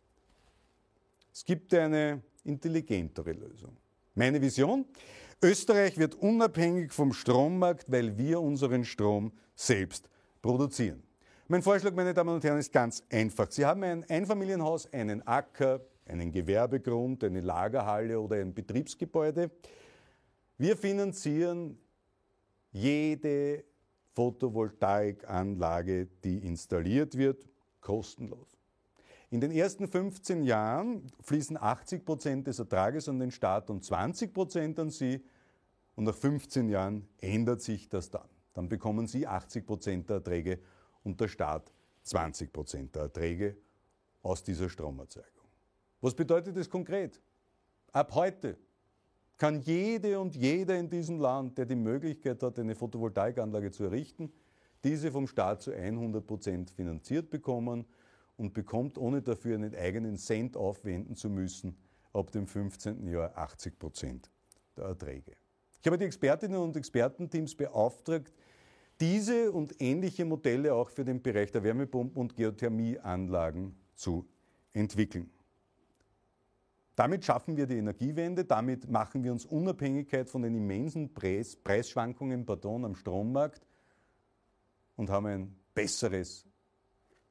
[1.33, 3.75] Es gibt eine intelligentere Lösung.
[4.15, 4.85] Meine Vision?
[5.41, 10.09] Österreich wird unabhängig vom Strommarkt, weil wir unseren Strom selbst
[10.41, 11.03] produzieren.
[11.47, 13.51] Mein Vorschlag, meine Damen und Herren, ist ganz einfach.
[13.51, 19.51] Sie haben ein Einfamilienhaus, einen Acker, einen Gewerbegrund, eine Lagerhalle oder ein Betriebsgebäude.
[20.57, 21.77] Wir finanzieren
[22.71, 23.63] jede
[24.13, 27.47] Photovoltaikanlage, die installiert wird,
[27.81, 28.57] kostenlos.
[29.31, 34.31] In den ersten 15 Jahren fließen 80 Prozent des Ertrages an den Staat und 20
[34.31, 35.25] Prozent an Sie.
[35.95, 38.29] Und nach 15 Jahren ändert sich das dann.
[38.53, 40.59] Dann bekommen Sie 80 Prozent der Erträge
[41.03, 41.73] und der Staat
[42.03, 43.57] 20 Prozent der Erträge
[44.21, 45.47] aus dieser Stromerzeugung.
[46.01, 47.19] Was bedeutet das konkret?
[47.91, 48.57] Ab heute
[49.37, 54.31] kann jede und jeder in diesem Land, der die Möglichkeit hat, eine Photovoltaikanlage zu errichten,
[54.83, 57.85] diese vom Staat zu 100 Prozent finanziert bekommen
[58.37, 61.77] und bekommt, ohne dafür einen eigenen Cent aufwenden zu müssen,
[62.13, 63.07] ab dem 15.
[63.07, 64.29] Jahr 80 Prozent
[64.77, 65.33] der Erträge.
[65.81, 68.33] Ich habe die Expertinnen und Expertenteams beauftragt,
[68.99, 74.25] diese und ähnliche Modelle auch für den Bereich der Wärmepumpen und Geothermieanlagen zu
[74.71, 75.29] entwickeln.
[76.95, 82.45] Damit schaffen wir die Energiewende, damit machen wir uns Unabhängigkeit von den immensen Preis, Preisschwankungen
[82.45, 83.65] pardon, am Strommarkt
[84.95, 86.45] und haben ein besseres,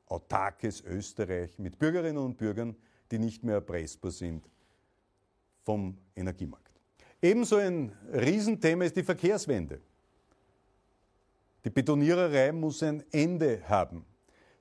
[0.06, 2.76] autarkes Österreich mit Bürgerinnen und Bürgern,
[3.10, 4.50] die nicht mehr erpressbar sind
[5.62, 6.80] vom Energiemarkt.
[7.20, 9.80] Ebenso ein Riesenthema ist die Verkehrswende.
[11.64, 14.04] Die Betoniererei muss ein Ende haben.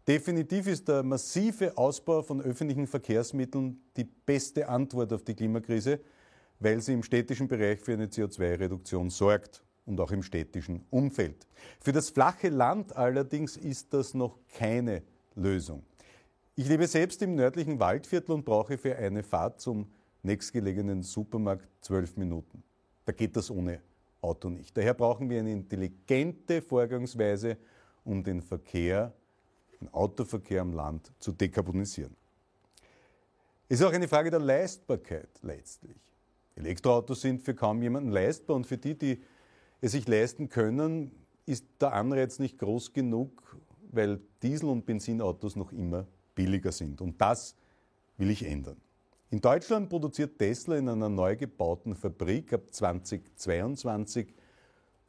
[0.08, 6.00] Definitiv ist der massive Ausbau von öffentlichen Verkehrsmitteln die beste Antwort auf die Klimakrise,
[6.60, 11.46] weil sie im städtischen Bereich für eine CO2-Reduktion sorgt und auch im städtischen Umfeld.
[11.80, 15.04] Für das flache Land allerdings ist das noch keine
[15.36, 15.84] Lösung.
[16.56, 19.88] Ich lebe selbst im nördlichen Waldviertel und brauche für eine Fahrt zum
[20.24, 22.64] nächstgelegenen Supermarkt zwölf Minuten.
[23.06, 23.82] Da geht das ohne
[24.22, 24.76] Auto nicht.
[24.76, 27.58] Daher brauchen wir eine intelligente Vorgangsweise,
[28.04, 29.14] um den Verkehr,
[29.82, 32.16] den Autoverkehr am Land zu dekarbonisieren.
[33.68, 35.98] Es ist auch eine Frage der Leistbarkeit letztlich.
[36.56, 39.24] Elektroautos sind für kaum jemanden leistbar und für die, die
[39.80, 41.12] es sich leisten können,
[41.46, 43.58] ist der Anreiz nicht groß genug,
[43.92, 46.06] weil Diesel- und Benzinautos noch immer
[46.36, 47.02] billiger sind.
[47.02, 47.56] Und das
[48.18, 48.78] will ich ändern.
[49.32, 54.34] In Deutschland produziert Tesla in einer neu gebauten Fabrik ab 2022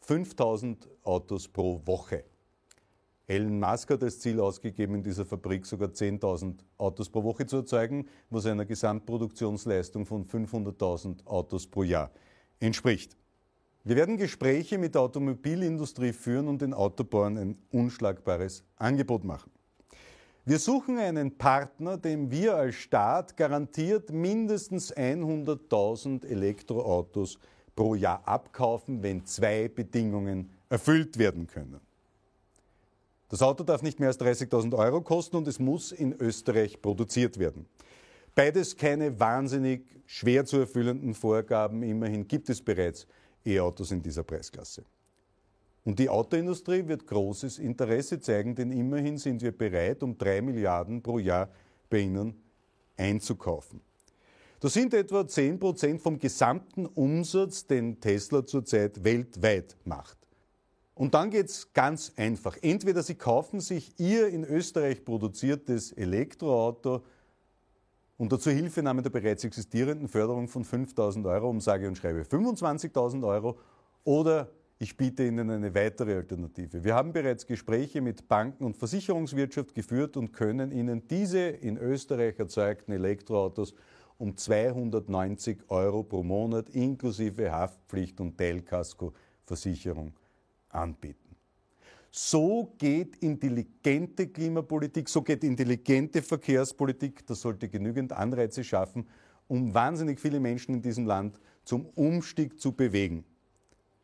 [0.01, 2.25] 5000 Autos pro Woche.
[3.27, 7.57] Elon Musk hat das Ziel ausgegeben, in dieser Fabrik sogar 10.000 Autos pro Woche zu
[7.57, 12.11] erzeugen, was einer Gesamtproduktionsleistung von 500.000 Autos pro Jahr
[12.59, 13.17] entspricht.
[13.85, 19.51] Wir werden Gespräche mit der Automobilindustrie führen und den Autobauern ein unschlagbares Angebot machen.
[20.45, 27.39] Wir suchen einen Partner, dem wir als Staat garantiert mindestens 100.000 Elektroautos
[27.77, 31.81] pro Jahr abkaufen, wenn zwei Bedingungen erfüllt werden können.
[33.33, 37.39] Das Auto darf nicht mehr als 30.000 Euro kosten und es muss in Österreich produziert
[37.39, 37.65] werden.
[38.35, 41.83] Beides keine wahnsinnig schwer zu erfüllenden Vorgaben.
[41.83, 43.07] Immerhin gibt es bereits
[43.47, 44.85] E-Autos in dieser Preisklasse.
[45.83, 51.03] Und die Autoindustrie wird großes Interesse zeigen, denn immerhin sind wir bereit, um drei Milliarden
[51.03, 51.49] pro Jahr
[51.89, 52.35] bei ihnen
[52.99, 53.81] einzukaufen.
[54.61, 60.22] Das sind etwa 10 Prozent vom gesamten Umsatz, den Tesla zurzeit weltweit macht.
[60.95, 62.57] Und dann geht es ganz einfach.
[62.61, 67.03] Entweder Sie kaufen sich Ihr in Österreich produziertes Elektroauto
[68.19, 73.59] unter Zuhilfenahme der bereits existierenden Förderung von 5.000 Euro um sage und schreibe 25.000 Euro
[74.05, 76.85] oder ich biete Ihnen eine weitere Alternative.
[76.85, 82.39] Wir haben bereits Gespräche mit Banken und Versicherungswirtschaft geführt und können Ihnen diese in Österreich
[82.39, 83.75] erzeugten Elektroautos
[84.19, 90.13] um 290 Euro pro Monat inklusive Haftpflicht und Teilkaskoversicherung
[90.73, 91.37] anbieten.
[92.11, 97.27] So geht intelligente Klimapolitik, so geht intelligente Verkehrspolitik.
[97.27, 99.09] Das sollte genügend Anreize schaffen,
[99.49, 103.25] um wahnsinnig viele Menschen in diesem Land zum Umstieg zu bewegen.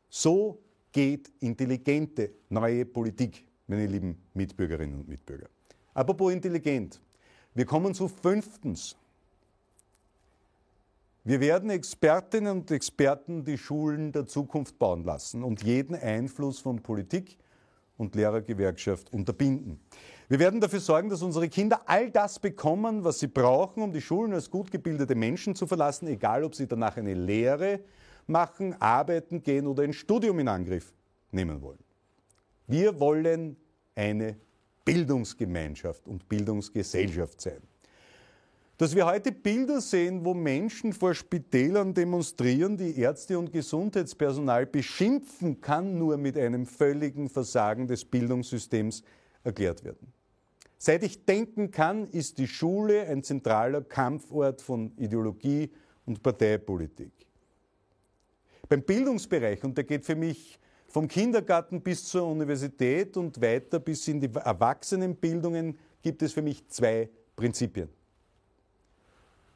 [0.08, 0.58] So
[0.90, 5.48] geht intelligente neue Politik, meine lieben Mitbürgerinnen und Mitbürger.
[5.92, 7.00] Apropos intelligent.
[7.54, 8.96] Wir kommen zu fünftens.
[11.24, 16.82] Wir werden Expertinnen und Experten die Schulen der Zukunft bauen lassen und jeden Einfluss von
[16.82, 17.36] Politik
[17.96, 19.80] und Lehrergewerkschaft unterbinden.
[20.28, 24.00] Wir werden dafür sorgen, dass unsere Kinder all das bekommen, was sie brauchen, um die
[24.00, 27.80] Schulen als gut gebildete Menschen zu verlassen, egal ob sie danach eine Lehre
[28.26, 30.94] machen, arbeiten gehen oder ein Studium in Angriff
[31.30, 31.82] nehmen wollen.
[32.66, 33.56] Wir wollen
[33.94, 34.36] eine
[34.84, 37.67] Bildungsgemeinschaft und Bildungsgesellschaft sein.
[38.79, 45.61] Dass wir heute Bilder sehen, wo Menschen vor Spitälern demonstrieren, die Ärzte und Gesundheitspersonal beschimpfen,
[45.61, 49.03] kann nur mit einem völligen Versagen des Bildungssystems
[49.43, 50.12] erklärt werden.
[50.79, 55.72] Seit ich denken kann, ist die Schule ein zentraler Kampfort von Ideologie
[56.07, 57.11] und Parteipolitik.
[58.68, 60.57] Beim Bildungsbereich, und der geht für mich
[60.87, 66.64] vom Kindergarten bis zur Universität und weiter bis in die Erwachsenenbildungen, gibt es für mich
[66.68, 67.97] zwei Prinzipien.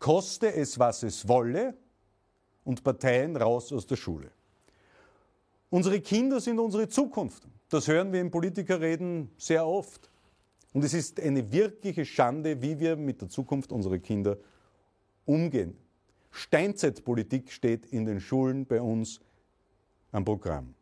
[0.02, 1.74] Koste es, was es wolle,
[2.64, 4.32] und Parteien raus aus der Schule.
[5.70, 7.46] Unsere Kinder sind unsere Zukunft.
[7.68, 10.10] Das hören wir in Politikerreden sehr oft.
[10.72, 14.38] Und es ist eine wirkliche Schande, wie wir mit der Zukunft unserer Kinder
[15.24, 15.76] umgehen.
[16.32, 19.20] Steinzeitpolitik steht in den Schulen bei uns
[20.10, 20.74] am Programm.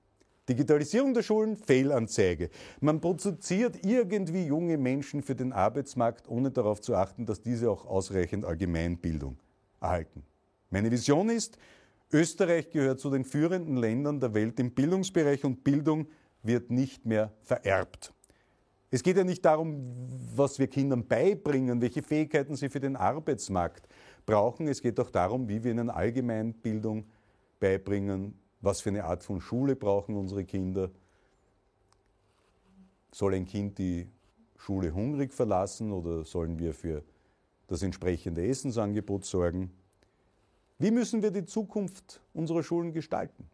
[0.50, 2.50] Digitalisierung der Schulen, Fehlanzeige.
[2.80, 7.86] Man produziert irgendwie junge Menschen für den Arbeitsmarkt, ohne darauf zu achten, dass diese auch
[7.86, 9.38] ausreichend Allgemeinbildung
[9.80, 10.24] erhalten.
[10.70, 11.56] Meine Vision ist,
[12.12, 16.08] Österreich gehört zu den führenden Ländern der Welt im Bildungsbereich und Bildung
[16.42, 18.12] wird nicht mehr vererbt.
[18.90, 19.94] Es geht ja nicht darum,
[20.34, 23.86] was wir Kindern beibringen, welche Fähigkeiten sie für den Arbeitsmarkt
[24.26, 24.66] brauchen.
[24.66, 27.04] Es geht auch darum, wie wir ihnen Allgemeinbildung
[27.60, 30.90] beibringen, was für eine Art von Schule brauchen unsere Kinder.
[33.12, 34.08] Soll ein Kind die
[34.56, 37.02] Schule hungrig verlassen oder sollen wir für
[37.66, 39.70] das entsprechende Essensangebot sorgen?
[40.78, 43.44] Wie müssen wir die Zukunft unserer Schulen gestalten?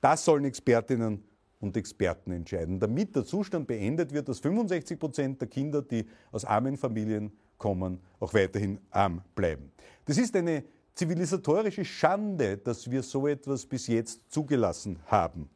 [0.00, 1.22] Das sollen Expertinnen
[1.60, 6.44] und Experten entscheiden, damit der Zustand beendet wird, dass 65 Prozent der Kinder, die aus
[6.44, 9.72] armen Familien kommen, auch weiterhin arm bleiben.
[10.04, 10.64] Das ist eine
[10.96, 15.48] zivilisatorische Schande, dass wir so etwas bis jetzt zugelassen haben.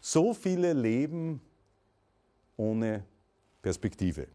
[0.00, 1.40] So viele leben
[2.56, 3.04] ohne
[3.62, 4.26] Perspektive.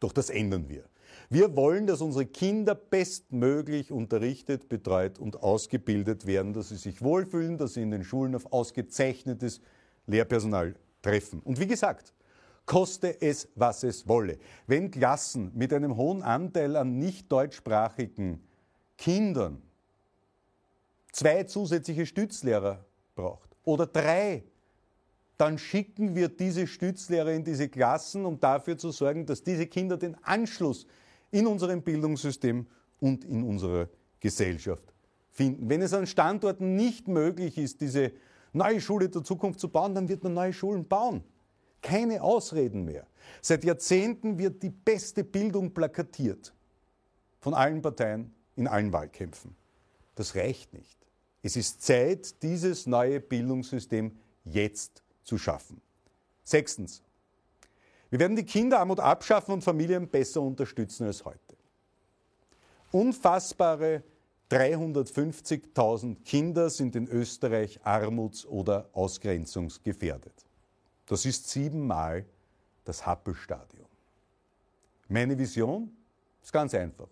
[0.00, 0.84] Doch das ändern wir.
[1.28, 7.58] Wir wollen, dass unsere Kinder bestmöglich unterrichtet, betreut und ausgebildet werden, dass sie sich wohlfühlen,
[7.58, 9.60] dass sie in den Schulen auf ausgezeichnetes
[10.06, 11.40] Lehrpersonal treffen.
[11.40, 12.14] Und wie gesagt,
[12.64, 14.38] koste es, was es wolle.
[14.66, 18.40] Wenn Klassen mit einem hohen Anteil an nicht deutschsprachigen
[19.00, 19.62] Kindern
[21.10, 22.84] zwei zusätzliche Stützlehrer
[23.14, 24.44] braucht oder drei,
[25.38, 29.96] dann schicken wir diese Stützlehrer in diese Klassen, um dafür zu sorgen, dass diese Kinder
[29.96, 30.86] den Anschluss
[31.30, 32.66] in unserem Bildungssystem
[33.00, 33.88] und in unserer
[34.20, 34.92] Gesellschaft
[35.30, 35.70] finden.
[35.70, 38.12] Wenn es an Standorten nicht möglich ist, diese
[38.52, 41.24] neue Schule der Zukunft zu bauen, dann wird man neue Schulen bauen.
[41.80, 43.06] Keine Ausreden mehr.
[43.40, 46.52] Seit Jahrzehnten wird die beste Bildung plakatiert.
[47.38, 49.56] Von allen Parteien in allen Wahlkämpfen.
[50.14, 50.98] Das reicht nicht.
[51.42, 55.80] Es ist Zeit, dieses neue Bildungssystem jetzt zu schaffen.
[56.44, 57.02] Sechstens.
[58.10, 61.56] Wir werden die Kinderarmut abschaffen und Familien besser unterstützen als heute.
[62.92, 64.02] Unfassbare
[64.50, 70.34] 350.000 Kinder sind in Österreich armuts- oder ausgrenzungsgefährdet.
[71.06, 72.24] Das ist siebenmal
[72.84, 73.86] das Happelstadion.
[75.08, 75.96] Meine Vision
[76.42, 77.08] ist ganz einfach.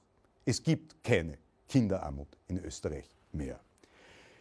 [0.48, 1.36] Es gibt keine
[1.68, 3.60] Kinderarmut in Österreich mehr.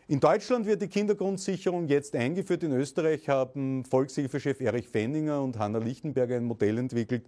[0.08, 2.64] In Deutschland wird die Kindergrundsicherung jetzt eingeführt.
[2.64, 7.26] In Österreich haben Volkshilfechef Erich Fenninger und Hanna Lichtenberger ein Modell entwickelt,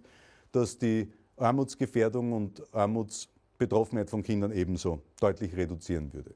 [0.50, 6.34] das die Armutsgefährdung und Armutsbetroffenheit von Kindern ebenso deutlich reduzieren würde.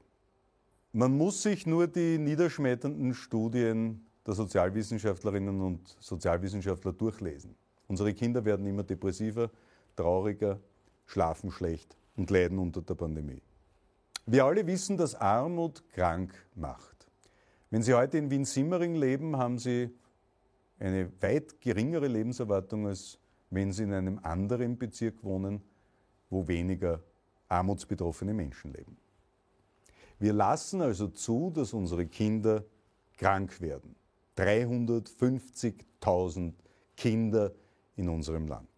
[0.93, 7.55] Man muss sich nur die niederschmetternden Studien der Sozialwissenschaftlerinnen und Sozialwissenschaftler durchlesen.
[7.87, 9.49] Unsere Kinder werden immer depressiver,
[9.95, 10.59] trauriger,
[11.07, 13.41] schlafen schlecht und leiden unter der Pandemie.
[14.25, 17.07] Wir alle wissen, dass Armut krank macht.
[17.69, 19.89] Wenn Sie heute in Wien-Simmering leben, haben Sie
[20.79, 25.61] eine weit geringere Lebenserwartung, als wenn Sie in einem anderen Bezirk wohnen,
[26.29, 27.01] wo weniger
[27.47, 28.97] armutsbetroffene Menschen leben.
[30.19, 32.65] Wir lassen also zu, dass unsere Kinder
[33.17, 33.95] krank werden.
[34.37, 36.53] 350.000
[36.95, 37.51] Kinder
[37.95, 38.74] in unserem Land.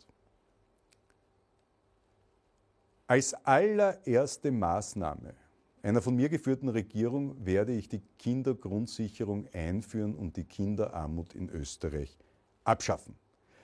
[3.08, 5.34] Als allererste Maßnahme
[5.82, 12.18] einer von mir geführten Regierung werde ich die Kindergrundsicherung einführen und die Kinderarmut in Österreich
[12.66, 13.16] abschaffen.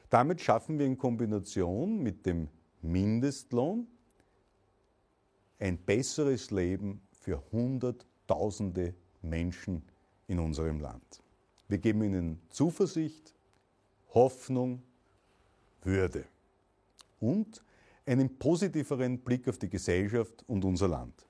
[0.09, 2.47] Damit schaffen wir in Kombination mit dem
[2.81, 3.87] Mindestlohn
[5.59, 9.83] ein besseres Leben für Hunderttausende Menschen
[10.27, 11.21] in unserem Land.
[11.67, 13.33] Wir geben ihnen Zuversicht,
[14.13, 14.81] Hoffnung,
[15.81, 16.23] Würde
[17.19, 17.61] und
[18.05, 21.25] einen positiveren Blick auf die Gesellschaft und unser Land.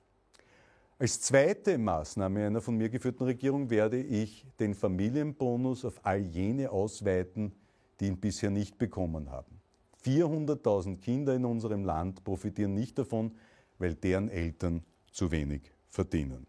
[0.98, 6.70] Als zweite Maßnahme einer von mir geführten Regierung werde ich den Familienbonus auf all jene
[6.70, 7.52] ausweiten,
[8.00, 9.60] die ihn bisher nicht bekommen haben.
[10.04, 13.32] 400.000 Kinder in unserem Land profitieren nicht davon,
[13.78, 16.46] weil deren Eltern zu wenig verdienen.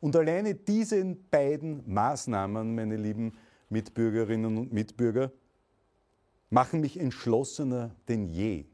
[0.00, 3.32] Und alleine diese beiden Maßnahmen, meine lieben
[3.68, 5.32] Mitbürgerinnen und Mitbürger,
[6.50, 8.66] machen mich entschlossener denn je,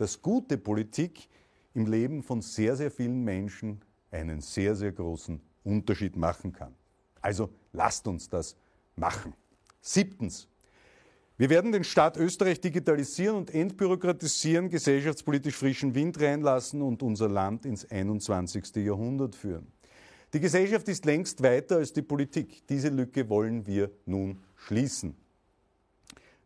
[0.00, 1.28] dass gute Politik
[1.74, 6.74] im Leben von sehr, sehr vielen Menschen einen sehr, sehr großen Unterschied machen kann.
[7.20, 8.56] Also lasst uns das
[8.96, 9.34] machen.
[9.82, 10.48] Siebtens.
[11.36, 17.66] Wir werden den Staat Österreich digitalisieren und entbürokratisieren, gesellschaftspolitisch frischen Wind reinlassen und unser Land
[17.66, 18.76] ins 21.
[18.76, 19.66] Jahrhundert führen.
[20.32, 22.66] Die Gesellschaft ist längst weiter als die Politik.
[22.68, 25.14] Diese Lücke wollen wir nun schließen.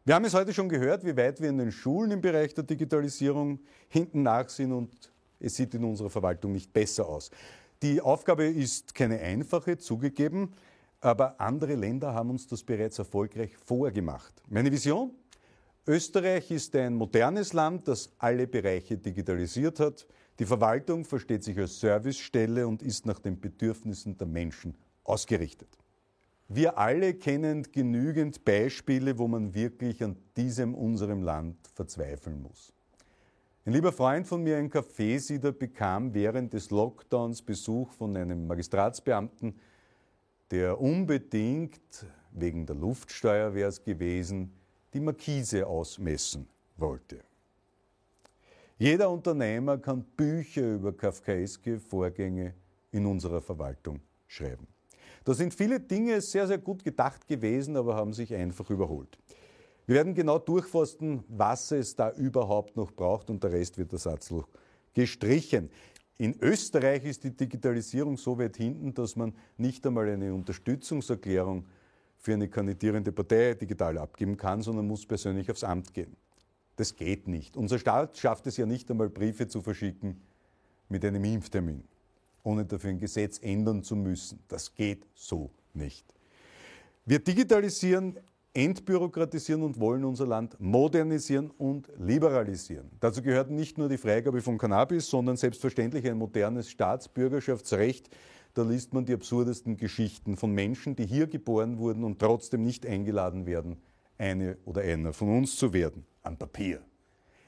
[0.07, 2.65] Wir haben es heute schon gehört, wie weit wir in den Schulen im Bereich der
[2.65, 7.31] Digitalisierung hinten nach sind und es sieht in unserer Verwaltung nicht besser aus.
[7.83, 10.53] Die Aufgabe ist keine einfache, zugegeben,
[11.01, 14.35] aber andere Länder haben uns das bereits erfolgreich vorgemacht.
[14.51, 15.11] Meine Vision?
[15.87, 20.07] Österreich ist ein modernes Land, das alle Bereiche digitalisiert hat.
[20.39, 25.79] Die Verwaltung versteht sich als Servicestelle und ist nach den Bedürfnissen der Menschen ausgerichtet.
[26.49, 32.73] Wir alle kennen genügend Beispiele, wo man wirklich an diesem unserem Land verzweifeln muss.
[33.65, 39.59] Ein lieber Freund von mir, ein Kaffeesieder, bekam während des Lockdowns Besuch von einem Magistratsbeamten,
[40.51, 44.53] der unbedingt, wegen der Luftsteuer wäre es gewesen,
[44.93, 47.21] die Markise ausmessen wollte.
[48.77, 52.53] Jeder Unternehmer kann Bücher über kafkaeske Vorgänge
[52.91, 54.74] in unserer Verwaltung schreiben.
[55.25, 59.18] Da sind viele Dinge sehr, sehr gut gedacht gewesen, aber haben sich einfach überholt.
[59.87, 63.99] Wir werden genau durchforsten, was es da überhaupt noch braucht und der Rest wird der
[63.99, 64.49] Satzloch
[64.95, 65.70] gestrichen.
[66.16, 71.66] In Österreich ist die Digitalisierung so weit hinten, dass man nicht einmal eine Unterstützungserklärung
[72.16, 76.16] für eine kandidierende Partei digital abgeben kann, sondern muss persönlich aufs Amt gehen.
[76.77, 77.57] Das geht nicht.
[77.57, 80.20] Unser Staat schafft es ja nicht einmal, Briefe zu verschicken
[80.89, 81.85] mit einem Impftermin,
[82.45, 84.39] ohne dafür ein Gesetz ändern zu müssen.
[84.47, 86.05] Das geht so nicht.
[87.05, 88.19] Wir digitalisieren,
[88.55, 92.89] entbürokratisieren und wollen unser Land modernisieren und liberalisieren.
[93.01, 98.09] Dazu gehört nicht nur die Freigabe von Cannabis, sondern selbstverständlich ein modernes Staatsbürgerschaftsrecht.
[98.55, 102.87] Da liest man die absurdesten Geschichten von Menschen, die hier geboren wurden und trotzdem nicht
[102.87, 103.79] eingeladen werden,
[104.17, 106.81] eine oder einer von uns zu werden, am Papier.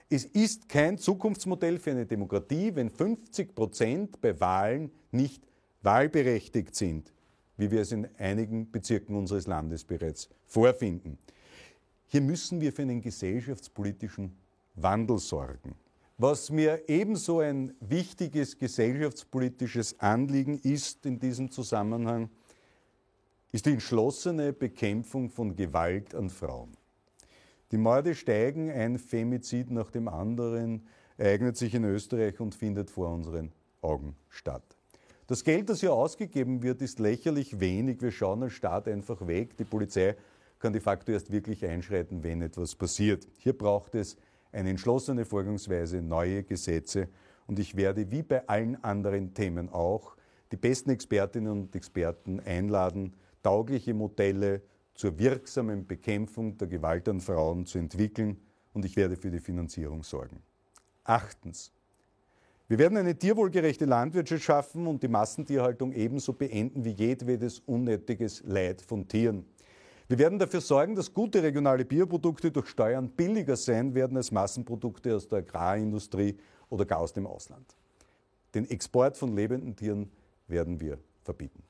[0.09, 5.43] Es ist kein Zukunftsmodell für eine Demokratie, wenn 50 Prozent bei Wahlen nicht
[5.83, 7.13] wahlberechtigt sind
[7.57, 11.19] wie wir es in einigen Bezirken unseres Landes bereits vorfinden.
[12.07, 14.37] Hier müssen wir für einen gesellschaftspolitischen
[14.75, 15.75] Wandel sorgen.
[16.19, 22.31] Was mir ebenso ein wichtiges gesellschaftspolitisches Anliegen ist in diesem Zusammenhang,
[23.53, 26.77] ist die entschlossene Bekämpfung von Gewalt an Frauen.
[27.73, 30.87] Die Morde steigen, ein Femizid nach dem anderen
[31.17, 33.53] ereignet sich in Österreich und findet vor unseren
[33.83, 34.77] Augen statt.
[35.27, 38.01] Das Geld, das hier ausgegeben wird, ist lächerlich wenig.
[38.01, 39.57] Wir schauen als Staat einfach weg.
[39.57, 40.14] Die Polizei
[40.61, 43.27] kann de facto erst wirklich einschreiten, wenn etwas passiert.
[43.39, 44.17] Hier braucht es
[44.53, 47.09] eine entschlossene Vorgangsweise, neue Gesetze.
[47.49, 50.17] Und ich werde, wie bei allen anderen Themen auch,
[50.53, 54.62] die besten Expertinnen und Experten einladen, taugliche Modelle
[54.97, 58.41] zur wirksamen Bekämpfung der Gewalt an Frauen zu entwickeln.
[58.73, 60.43] Und ich werde für die Finanzierung sorgen.
[61.05, 61.73] Achtens.
[62.69, 68.83] Wir werden eine tierwohlgerechte Landwirtschaft schaffen und die Massentierhaltung ebenso beenden wie jedwedes unnötiges Leid
[68.83, 69.47] von Tieren.
[70.09, 75.15] Wir werden dafür sorgen, dass gute regionale Bioprodukte durch Steuern billiger sein werden als Massenprodukte
[75.15, 76.37] aus der Agrarindustrie
[76.69, 77.77] oder gar aus dem Ausland.
[78.55, 80.11] Den Export von lebenden Tieren
[80.49, 81.63] werden wir verbieten.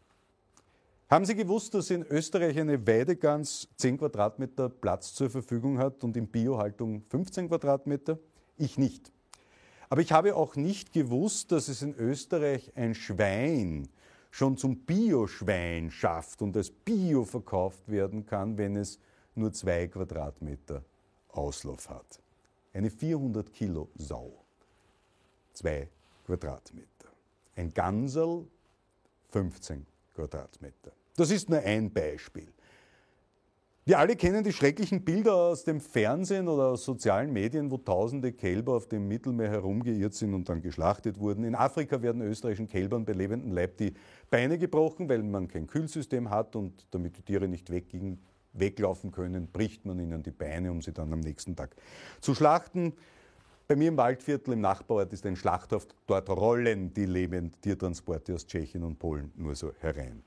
[1.08, 6.16] Haben Sie gewusst, dass in Österreich eine Weidegans 10 Quadratmeter Platz zur Verfügung hat und
[6.16, 8.18] in Biohaltung 15 Quadratmeter?
[8.56, 9.12] Ich nicht.
[9.88, 13.88] Aber ich habe auch nicht gewusst, dass es in Österreich ein Schwein
[14.32, 18.98] schon zum Bioschwein schafft und als Bio verkauft werden kann, wenn es
[19.36, 20.82] nur zwei Quadratmeter
[21.28, 22.20] Auslauf hat.
[22.72, 24.32] Eine 400 Kilo Sau.
[25.52, 25.88] Zwei
[26.26, 27.12] Quadratmeter.
[27.54, 28.44] Ein Gansel
[29.30, 29.86] 15
[30.16, 30.92] Quadratmeter.
[31.16, 32.48] Das ist nur ein Beispiel.
[33.84, 38.32] Wir alle kennen die schrecklichen Bilder aus dem Fernsehen oder aus sozialen Medien, wo tausende
[38.32, 41.44] Kälber auf dem Mittelmeer herumgeirrt sind und dann geschlachtet wurden.
[41.44, 43.94] In Afrika werden österreichischen Kälbern bei lebendem Leib die
[44.28, 47.70] Beine gebrochen, weil man kein Kühlsystem hat und damit die Tiere nicht
[48.52, 51.76] weglaufen können, bricht man ihnen die Beine, um sie dann am nächsten Tag
[52.20, 52.92] zu schlachten.
[53.68, 58.46] Bei mir im Waldviertel im Nachbarort ist ein Schlachthof, dort rollen die lebenden Tiertransporte aus
[58.46, 60.22] Tschechien und Polen nur so herein.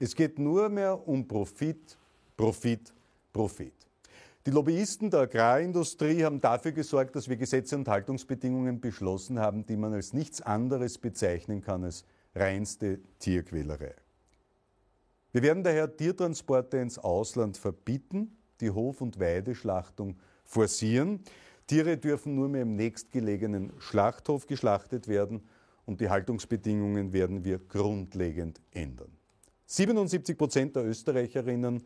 [0.00, 1.96] Es geht nur mehr um Profit,
[2.36, 2.92] Profit,
[3.32, 3.74] Profit.
[4.44, 9.76] Die Lobbyisten der Agrarindustrie haben dafür gesorgt, dass wir Gesetze und Haltungsbedingungen beschlossen haben, die
[9.76, 13.94] man als nichts anderes bezeichnen kann als reinste Tierquälerei.
[15.30, 21.20] Wir werden daher Tiertransporte ins Ausland verbieten, die Hof- und Weideschlachtung forcieren.
[21.70, 25.40] Tiere dürfen nur mehr im nächstgelegenen Schlachthof geschlachtet werden
[25.86, 29.16] und die Haltungsbedingungen werden wir grundlegend ändern.
[29.66, 31.84] 77 Prozent der Österreicherinnen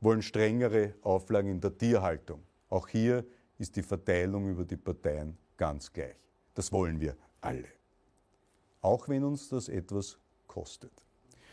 [0.00, 2.44] wollen strengere Auflagen in der Tierhaltung.
[2.70, 3.26] Auch hier
[3.58, 6.16] ist die Verteilung über die Parteien ganz gleich.
[6.54, 7.68] Das wollen wir alle.
[8.80, 10.92] Auch wenn uns das etwas kostet.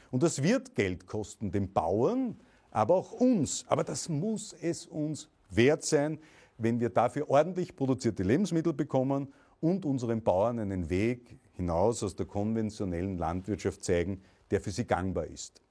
[0.09, 2.39] Und das wird Geld kosten, den Bauern,
[2.71, 3.65] aber auch uns.
[3.67, 6.17] Aber das muss es uns wert sein,
[6.63, 12.25] wenn wir dafür ordentlich produzierte Lebensmittel bekommen und unseren Bauern einen Weg hinaus aus der
[12.25, 14.21] konventionellen Landwirtschaft zeigen,
[14.51, 15.61] der für sie gangbar ist.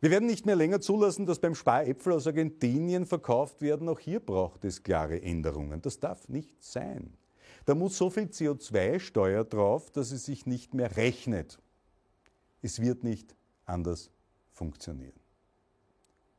[0.00, 3.88] Wir werden nicht mehr länger zulassen, dass beim Sparäpfel aus Argentinien verkauft werden.
[3.88, 5.80] Auch hier braucht es klare Änderungen.
[5.80, 7.14] Das darf nicht sein.
[7.64, 11.58] Da muss so viel CO2-Steuer drauf, dass es sich nicht mehr rechnet.
[12.60, 14.10] Es wird nicht anders
[14.52, 15.23] funktionieren.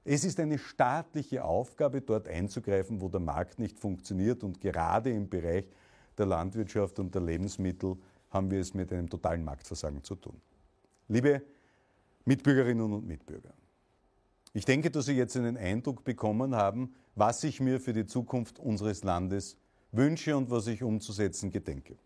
[0.08, 4.44] Es ist eine staatliche Aufgabe, dort einzugreifen, wo der Markt nicht funktioniert.
[4.44, 5.66] Und gerade im Bereich
[6.16, 7.98] der Landwirtschaft und der Lebensmittel
[8.30, 10.40] haben wir es mit einem totalen Marktversagen zu tun.
[11.08, 11.42] Liebe
[12.24, 13.54] Mitbürgerinnen und Mitbürger.
[14.54, 18.60] Ich denke, dass Sie jetzt einen Eindruck bekommen haben, was ich mir für die Zukunft
[18.60, 19.58] unseres Landes
[19.92, 21.98] wünsche und was ich umzusetzen gedenke.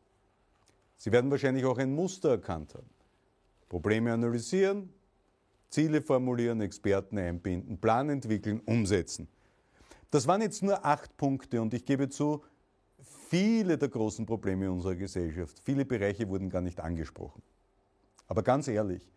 [0.98, 2.90] Sie werden wahrscheinlich auch ein Muster erkannt haben.
[3.68, 4.90] Probleme analysieren,
[5.70, 9.28] Ziele formulieren, Experten einbinden, Plan entwickeln, umsetzen.
[10.12, 12.44] Das waren jetzt nur acht Punkte und ich gebe zu,
[13.30, 17.42] viele der großen Probleme unserer Gesellschaft, viele Bereiche wurden gar nicht angesprochen.
[18.28, 19.10] Aber ganz ehrlich,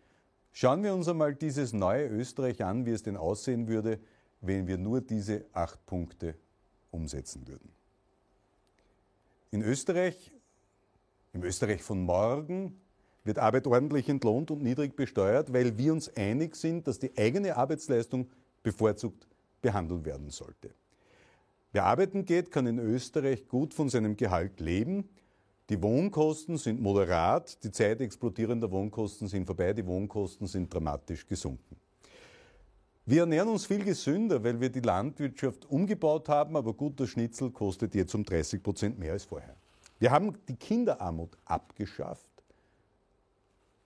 [0.55, 3.99] Schauen wir uns einmal dieses neue Österreich an, wie es denn aussehen würde,
[4.39, 6.35] wenn wir nur diese acht Punkte
[6.91, 7.73] umsetzen würden.
[9.49, 10.31] In Österreich,
[11.33, 12.79] im Österreich von morgen,
[13.23, 17.55] wird Arbeit ordentlich entlohnt und niedrig besteuert, weil wir uns einig sind, dass die eigene
[17.55, 18.29] Arbeitsleistung
[18.61, 19.27] bevorzugt
[19.61, 20.71] behandelt werden sollte.
[21.71, 25.09] Wer arbeiten geht, kann in Österreich gut von seinem Gehalt leben.
[25.69, 31.77] Die Wohnkosten sind moderat, die Zeit explodierender Wohnkosten sind vorbei, die Wohnkosten sind dramatisch gesunken.
[33.05, 37.95] Wir ernähren uns viel gesünder, weil wir die Landwirtschaft umgebaut haben, aber guter Schnitzel kostet
[37.95, 39.55] jetzt um 30 Prozent mehr als vorher.
[39.99, 42.32] Wir haben die Kinderarmut abgeschafft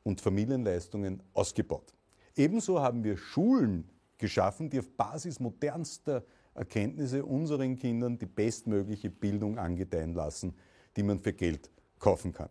[0.08, 1.94] und Familienleistungen ausgebaut.
[2.38, 6.24] Ebenso haben wir Schulen geschaffen, die auf Basis modernster
[6.54, 10.56] Erkenntnisse unseren Kindern die bestmögliche Bildung angedeihen lassen,
[10.96, 11.70] die man für Geld
[12.00, 12.50] kaufen kann.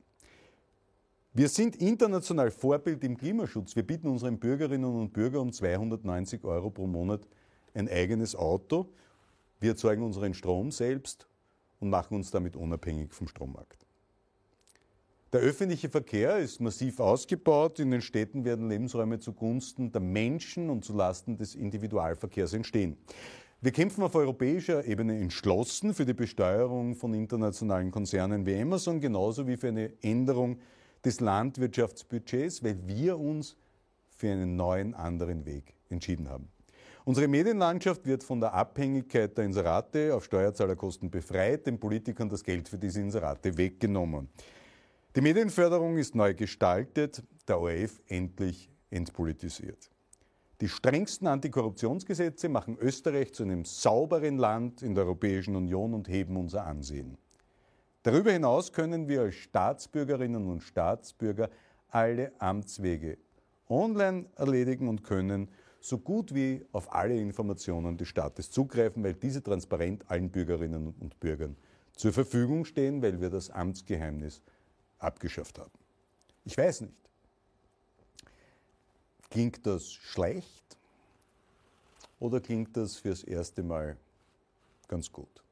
[1.33, 3.75] Wir sind international Vorbild im Klimaschutz.
[3.75, 7.27] Wir bieten unseren Bürgerinnen und Bürgern um 290 Euro pro Monat
[7.73, 8.93] ein eigenes Auto.
[9.61, 11.27] Wir erzeugen unseren Strom selbst
[11.81, 13.86] und machen uns damit unabhängig vom Strommarkt.
[15.37, 17.79] Der öffentliche Verkehr ist massiv ausgebaut.
[17.79, 22.97] In den Städten werden Lebensräume zugunsten der Menschen und zulasten des Individualverkehrs entstehen.
[23.61, 29.47] Wir kämpfen auf europäischer Ebene entschlossen für die Besteuerung von internationalen Konzernen wie Amazon, genauso
[29.47, 30.59] wie für eine Änderung
[31.05, 33.59] des Landwirtschaftsbudgets, weil wir uns
[34.17, 36.49] für einen neuen anderen Weg entschieden haben.
[37.05, 42.71] Unsere Medienlandschaft wird von der Abhängigkeit der Inserate auf Steuerzahlerkosten befreit, den Politikern das Geld
[42.71, 44.31] für diese Inserate weggenommen.
[45.17, 49.91] Die Medienförderung ist neu gestaltet, der ORF endlich entpolitisiert.
[50.61, 56.37] Die strengsten Antikorruptionsgesetze machen Österreich zu einem sauberen Land in der Europäischen Union und heben
[56.37, 57.17] unser Ansehen.
[58.03, 61.49] Darüber hinaus können wir als Staatsbürgerinnen und Staatsbürger
[61.89, 63.17] alle Amtswege
[63.71, 65.49] online erledigen und können
[65.81, 71.19] so gut wie auf alle Informationen des Staates zugreifen, weil diese transparent allen Bürgerinnen und
[71.21, 71.57] Bürgern
[71.95, 74.43] zur Verfügung stehen, weil wir das Amtsgeheimnis
[74.99, 75.73] abgeschafft haben.
[76.45, 76.95] Ich weiß nicht.
[79.31, 80.77] Klingt das schlecht
[82.21, 83.97] oder klingt das fürs erste Mal
[84.89, 85.43] ganz gut?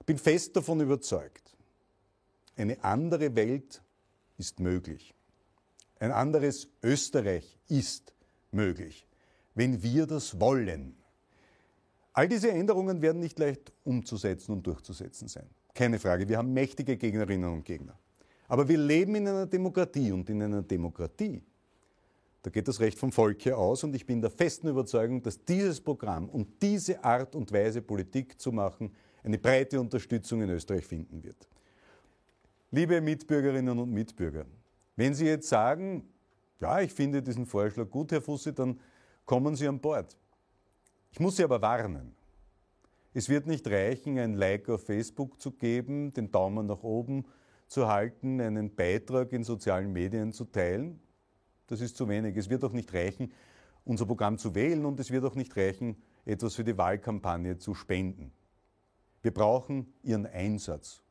[0.00, 1.54] Ich bin fest davon überzeugt,
[2.56, 3.82] eine andere Welt
[4.36, 5.14] ist möglich.
[5.98, 8.12] Ein anderes Österreich ist
[8.52, 9.06] möglich,
[9.54, 10.96] wenn wir das wollen.
[12.12, 15.48] All diese Änderungen werden nicht leicht umzusetzen und durchzusetzen sein.
[15.78, 17.96] Keine Frage, wir haben mächtige Gegnerinnen und Gegner.
[18.48, 21.40] Aber wir leben in einer Demokratie und in einer Demokratie,
[22.42, 25.44] da geht das Recht vom Volk hier aus und ich bin der festen Überzeugung, dass
[25.44, 28.92] dieses Programm und diese Art und Weise Politik zu machen
[29.22, 31.48] eine breite Unterstützung in Österreich finden wird.
[32.72, 34.46] Liebe Mitbürgerinnen und Mitbürger,
[34.96, 36.08] wenn Sie jetzt sagen,
[36.58, 38.80] ja, ich finde diesen Vorschlag gut, Herr Fusse, dann
[39.24, 40.16] kommen Sie an Bord.
[41.12, 42.17] Ich muss Sie aber warnen.
[43.14, 47.24] Es wird nicht reichen, ein Like auf Facebook zu geben, den Daumen nach oben
[47.66, 51.00] zu halten, einen Beitrag in sozialen Medien zu teilen.
[51.66, 52.36] Das ist zu wenig.
[52.36, 53.32] Es wird auch nicht reichen,
[53.84, 57.74] unser Programm zu wählen und es wird auch nicht reichen, etwas für die Wahlkampagne zu
[57.74, 58.32] spenden.
[59.22, 61.02] Wir brauchen Ihren Einsatz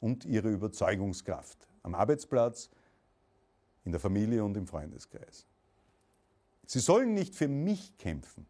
[0.00, 2.70] und Ihre Überzeugungskraft am Arbeitsplatz,
[3.84, 5.46] in der Familie und im Freundeskreis.
[6.66, 8.46] Sie sollen nicht für mich kämpfen.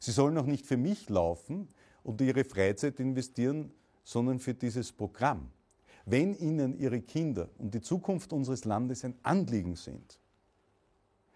[0.00, 1.68] Sie sollen auch nicht für mich laufen
[2.02, 3.70] und ihre Freizeit investieren,
[4.02, 5.50] sondern für dieses Programm.
[6.06, 10.18] Wenn Ihnen Ihre Kinder und die Zukunft unseres Landes ein Anliegen sind,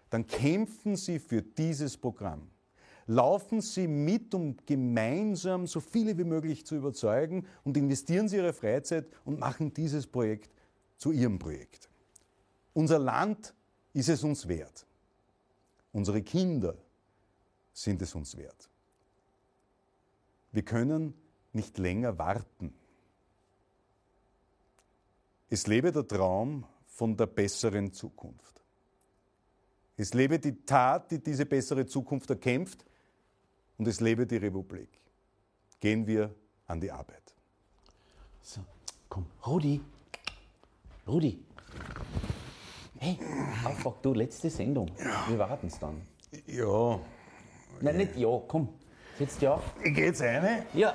[0.09, 2.49] dann kämpfen Sie für dieses Programm.
[3.07, 8.53] Laufen Sie mit, um gemeinsam so viele wie möglich zu überzeugen und investieren Sie Ihre
[8.53, 10.49] Freizeit und machen dieses Projekt
[10.97, 11.87] zu Ihrem Projekt.
[12.73, 13.53] Unser Land
[13.93, 14.87] ist es uns wert.
[15.93, 16.75] Unsere Kinder
[17.75, 18.69] sind es uns wert.
[20.53, 21.13] Wir können
[21.51, 22.73] nicht länger warten.
[25.49, 28.63] Es lebe der Traum von der besseren Zukunft.
[29.97, 32.85] Es lebe die Tat, die diese bessere Zukunft erkämpft,
[33.77, 34.89] und es lebe die Republik.
[35.81, 36.33] Gehen wir
[36.67, 37.35] an die Arbeit.
[38.41, 38.61] So,
[39.09, 39.81] komm, Rudi.
[41.05, 41.43] Rudi.
[42.97, 43.19] Hey,
[43.65, 44.89] Aufwach, du, letzte Sendung.
[45.27, 46.07] Wir warten es dann.
[46.47, 46.99] Ja,
[47.81, 48.69] Nein, nicht ja, komm.
[49.17, 49.61] Setz dich auf.
[49.83, 50.65] ich gehe jetzt eine.
[50.73, 50.93] Ja.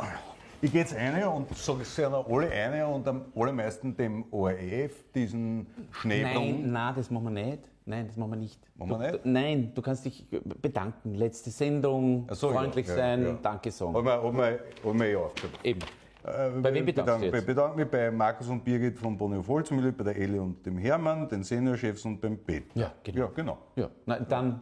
[0.62, 4.92] Ich gehe jetzt eine und sage es ja alle eine und am allermeisten dem ORF,
[5.14, 6.62] diesen Schneeblumen.
[6.62, 7.62] Nein, nein, das machen wir nicht.
[7.86, 8.60] Nein, das machen wir nicht.
[8.76, 9.24] Machen wir du, nicht?
[9.24, 10.26] Du, nein, du kannst dich
[10.60, 11.14] bedanken.
[11.14, 13.38] Letzte Sendung, so, ja, freundlich ja, sein, ja.
[13.40, 13.94] Danke sagen.
[13.94, 15.58] Haben wir, haben wir, haben wir ja aufgeschrieben.
[15.64, 15.80] Eben.
[16.22, 17.46] Äh, Bei wem bedankst jetzt?
[17.46, 21.26] bedanke mich bei Markus und Birgit von Bonio Volzmühle, bei der Elli und dem Hermann,
[21.26, 22.64] den Seniorchefs und beim Pet.
[22.74, 23.18] Ja, genau.
[23.20, 23.58] Ja, genau.
[23.76, 24.60] Ja, nein, dann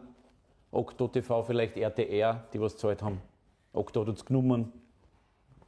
[0.71, 3.21] Okto TV, vielleicht RTR, die was gezahlt haben.
[3.73, 4.71] Okto hat uns genommen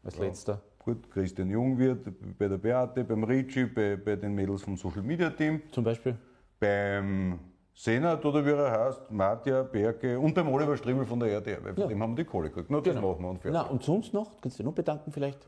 [0.03, 0.61] als letzter.
[0.79, 5.29] Gut, Christian Jungwirth, bei der Beate, beim Ricci, bei, bei den Mädels vom Social Media
[5.29, 6.17] Team, Zum Beispiel?
[6.59, 7.39] beim
[7.73, 11.73] Senat oder wie er heißt, Matja, Berke und beim Oliver Strimmel von der RTR, weil
[11.73, 11.87] von Ja.
[11.87, 12.69] dem haben wir die Kohle gekriegt.
[12.69, 13.51] Na, das machen wir und fertig.
[13.53, 14.29] Na, und sonst noch?
[14.41, 15.47] Kannst du dich noch bedanken vielleicht?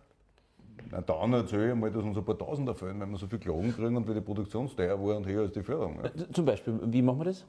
[0.91, 3.39] Na, dann erzähle ich mal, dass uns ein paar Tausender fehlen, weil wir so viel
[3.39, 5.97] Klagen kriegen und weil die Produktionsteuer war und höher als die Förderung.
[6.03, 6.11] Ja.
[6.15, 7.45] Z- Zum Beispiel, wie machen wir das?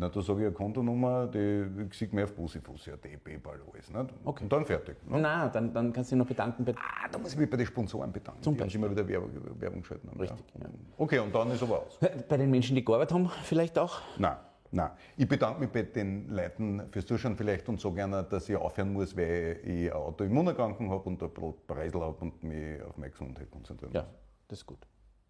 [0.00, 3.90] Na, da sage ich eine Kontonummer, die sieht mir auf Bussi-Fussi, ein PayPal, alles.
[3.90, 4.14] Nicht?
[4.24, 4.44] Okay.
[4.44, 4.96] Und dann fertig.
[5.08, 5.18] Ne?
[5.20, 6.72] Na, dann, dann kannst du dich noch bedanken bei.
[6.76, 8.40] Ah, da muss ich mich bei den Sponsoren bedanken.
[8.40, 9.30] Zum sich immer wieder Werbung,
[9.60, 10.08] Werbung geschalten.
[10.08, 10.60] haben, Richtig, Ja.
[10.66, 10.70] ja.
[10.96, 11.98] Okay, und dann ist aber aus.
[12.28, 14.00] Bei den Menschen, die gearbeitet haben, vielleicht auch?
[14.18, 14.36] Nein,
[14.70, 14.90] nein.
[15.16, 18.92] Ich bedanke mich bei den Leuten fürs Zuschauen vielleicht und so gerne, dass ich aufhören
[18.92, 21.30] muss, weil ich eine Autoimmunerkrankung habe und ein
[21.66, 24.10] Preisel habe und mich auf meine Gesundheit konzentrieren Ja, muss.
[24.46, 24.86] das ist gut.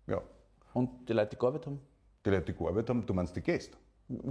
[0.09, 0.21] Ja.
[0.75, 1.81] Und die Leute, die gearbeitet haben?
[2.27, 3.79] Die Leute, die gearbeitet haben, du meinst die Gäste.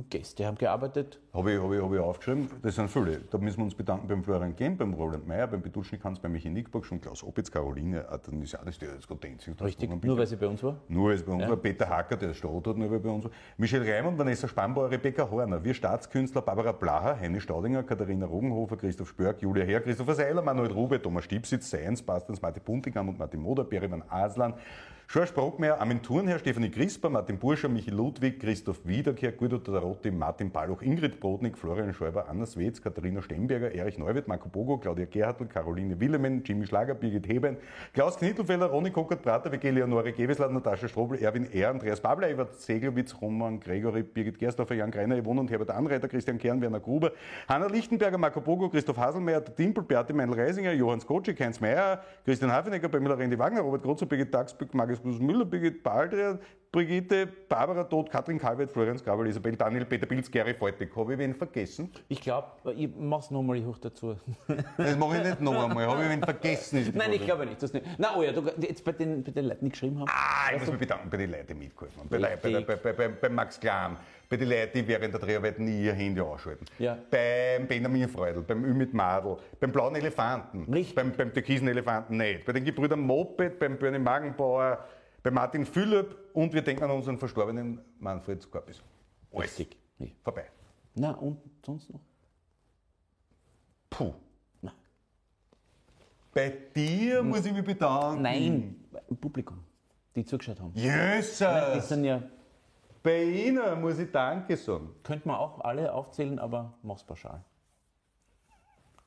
[0.10, 1.20] Gäste haben gearbeitet.
[1.34, 3.20] Habe ich, hab ich, hab ich aufgeschrieben, das sind viele.
[3.30, 6.32] Da müssen wir uns bedanken beim Florian Kemp, beim Roland Meyer, beim Beduschnik Hans, beim
[6.32, 9.20] Michi Nickburg, schon Klaus Opitz, Caroline, ah, dann ist ja das jetzt gerade.
[9.62, 10.08] Richtig, Bitte.
[10.08, 10.78] nur weil sie bei uns war.
[10.88, 11.58] Nur weil es bei uns war.
[11.58, 13.32] Peter Hacker, der Stott hat, nur weil bei uns war.
[13.58, 19.10] Michel Reimann, Vanessa Spambauer, Rebecca Horner, wir Staatskünstler, Barbara Blacher, Heine Staudinger, Katharina Rogenhofer, Christoph
[19.10, 23.42] Spörk, Julia Herr, Christopher Seiler, Manuel Rube, Thomas Stiepsitz, Science, Bastens, Martin Buntigam und Martin
[23.42, 24.56] Moder, Berivan Aslan,
[25.10, 30.52] George Brockmeier, Armin Thurnherr, Stefanie Crisper, Martin Burscher, Michi Ludwig, Christoph Wiederkehr, Guido Tarotti, Martin
[30.52, 35.50] Balloch, Ingrid Brodnik, Florian Schäuber, Anna Swetz, Katharina Stemberger, Erich Neuwirth, Marco Bogo, Claudia Gerhardt,
[35.50, 37.56] Caroline Willemen, Jimmy Schlager, Birgit Hebein,
[37.94, 42.60] Klaus Knittelfelder, Ronny Kockert, Prater, WG Leonore Gewesland, Natascha Strobel, Erwin R., Andreas Babler, Evert
[42.60, 47.14] Segelwitz, Roman Gregory, Birgit Gersdorfer, Jan Greiner, Yvonne und Herbert Anreiter, Christian Kern, Werner Gruber,
[47.48, 52.52] Hanna Lichtenberger, Marco Bogo, Christoph Haselmeier, der Dimpel, Beate Meinl-Reisinger, Johann Skocik, Heinz Meyer, Christian
[52.52, 54.34] Hafenecker, Pamela Rendi Wagner, Robert Grotzer, Birgit
[54.98, 56.40] Daxbück, Markus Müller, Birgit Baldrian,
[56.72, 60.94] Brigitte, Barbara Todt, Katrin Kalweit, Florian Skabel, Isabel Daniel, Peter Pilz, Gary Voltig.
[60.96, 61.90] Habe ich wen vergessen?
[62.10, 64.18] Ich glaube, ich mach's nochmal, ich hoch dazu.
[64.78, 65.88] Das mache ich nicht noch einmal.
[65.88, 66.92] Habe ich wen vergessen?
[66.94, 67.64] Nein, ich glaube nicht.
[67.64, 67.86] Das nicht.
[67.98, 70.10] Na, oh ja, du, jetzt bei den, bei den Leuten, die geschrieben haben.
[70.10, 72.10] Ah, ich muss mich bedanken bei den Leuten, die mitgeholfen haben.
[72.10, 73.98] Bei, bei, bei, bei, Max Klam,
[74.30, 76.66] bei den Leuten, die während der Dreharbeiten nie ihr Handy ausschalten.
[76.80, 76.98] Ja.
[77.10, 80.96] Beim Benjamin Freudl, beim Ümit Madl, beim Blauen Elefanten, Richtig.
[80.96, 84.86] beim, beim Türkisen Elefanten nicht, bei den Gebrüdern Moped, beim Bernie Magenbauer,
[85.24, 88.82] bei Martin Philipp und wir denken an unseren verstorbenen Manfred Skorpis.
[89.32, 89.78] Alles Richtig.
[90.24, 90.46] Vorbei.
[90.96, 92.00] Na, und sonst noch?
[93.90, 94.14] Puh.
[94.62, 94.74] Nein.
[96.34, 98.22] Bei dir muss ich mich bedanken.
[98.22, 98.76] Nein,
[99.10, 99.64] im Publikum,
[100.16, 100.74] die zugeschaut haben.
[100.74, 101.88] Die Jesus!
[101.88, 102.22] sind ja,
[103.08, 104.90] Bei Ihnen muss ich Danke sagen.
[105.02, 107.42] könnte man auch alle aufzählen, aber mach's pauschal.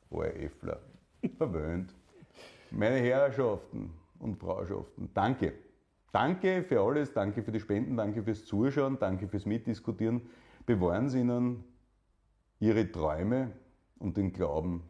[0.08, 0.80] Oh, Effler.
[1.36, 1.94] Verwöhnt.
[2.70, 5.52] Meine Herrschaften und Frauschaften, danke.
[6.12, 10.30] Danke für alles, danke für die Spenden, danke fürs Zuschauen, danke fürs Mitdiskutieren.
[10.64, 11.62] Bewahren Sie Ihnen
[12.58, 13.52] Ihre Träume
[13.98, 14.82] und den Glauben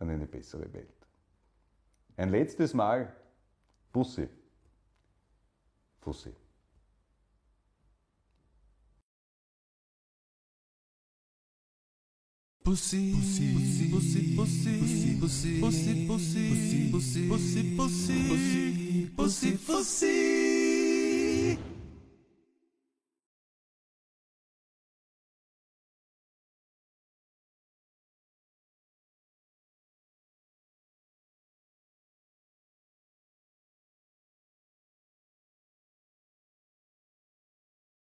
[0.00, 1.06] an eine bessere Welt.
[2.16, 3.14] Ein letztes Mal,
[3.92, 4.28] Bussi.
[6.00, 6.34] Fussi.
[12.70, 20.59] Pussy, pussy, pussy, pussy, pussy, pussy, pussy, pussy, pussy, pussy, pussy, pussy, pussy.